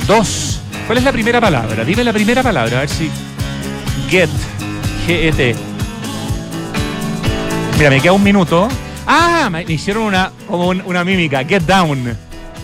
[0.07, 0.56] Dos.
[0.87, 1.85] ¿Cuál es la primera palabra?
[1.85, 3.11] Dime la primera palabra, a ver si.
[4.09, 4.31] Get.
[5.07, 5.57] G-E-T.
[7.79, 8.69] Mira, me queda un minuto.
[9.07, 11.45] Ah, me hicieron una, como un- una mímica.
[11.45, 12.17] Get down.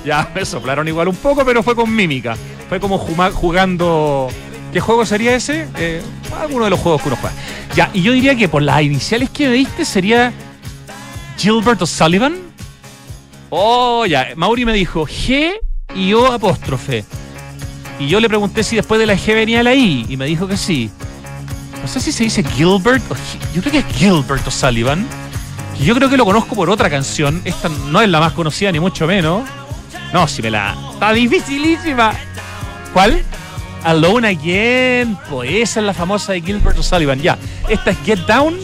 [0.05, 2.37] Ya, me soplaron igual un poco, pero fue con mímica.
[2.68, 4.29] Fue como jugando.
[4.73, 5.68] ¿Qué juego sería ese?
[5.77, 6.01] Eh,
[6.41, 7.35] alguno de los juegos que uno juega.
[7.75, 10.33] Ya, y yo diría que por las iniciales que me diste sería
[11.37, 12.37] Gilbert O'Sullivan.
[13.51, 14.29] Oh, ya.
[14.37, 15.53] Mauri me dijo G
[15.95, 17.05] y O apóstrofe.
[18.03, 20.07] Y yo le pregunté si después de la G venía la I.
[20.09, 20.90] Y me dijo que sí.
[21.80, 23.14] No sé si se dice Gilbert o
[23.55, 25.07] Yo creo que es Gilbert O'Sullivan.
[25.80, 27.40] Yo creo que lo conozco por otra canción.
[27.44, 29.48] Esta no es la más conocida, ni mucho menos.
[30.12, 30.76] No, si me la.
[30.94, 32.12] Está dificilísima.
[32.92, 33.22] ¿Cuál?
[33.84, 35.16] Alone Again.
[35.30, 37.20] Pues esa es la famosa de Gilbert O'Sullivan.
[37.20, 37.38] Ya.
[37.68, 38.59] Esta es Get Down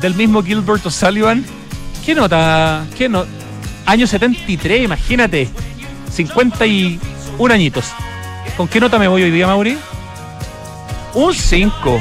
[0.00, 1.44] del mismo Gilbert O'Sullivan.
[2.06, 2.86] ¿Qué nota?
[2.96, 3.24] ¿Qué no?
[3.86, 5.48] Año 73, imagínate.
[6.12, 7.86] 51 añitos.
[8.56, 9.76] ¿Con qué nota me voy hoy día, Mauri?
[11.14, 12.00] Un 5.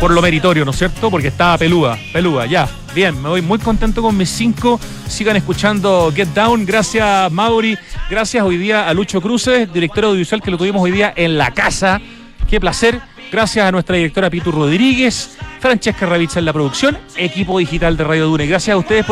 [0.00, 1.10] Por lo meritorio, ¿no es cierto?
[1.10, 2.68] Porque estaba peluda, peluda, ya.
[2.94, 4.80] Bien, me voy muy contento con mis 5.
[5.08, 6.66] Sigan escuchando Get Down.
[6.66, 7.76] Gracias, Mauri.
[8.08, 11.52] Gracias hoy día a Lucho Cruces, director audiovisual que lo tuvimos hoy día en la
[11.52, 12.00] casa.
[12.48, 13.00] Qué placer.
[13.34, 18.26] Gracias a nuestra directora Pitu Rodríguez, Francesca Ravizza en la producción, equipo digital de Radio
[18.26, 18.46] Dune.
[18.46, 19.02] Gracias a ustedes por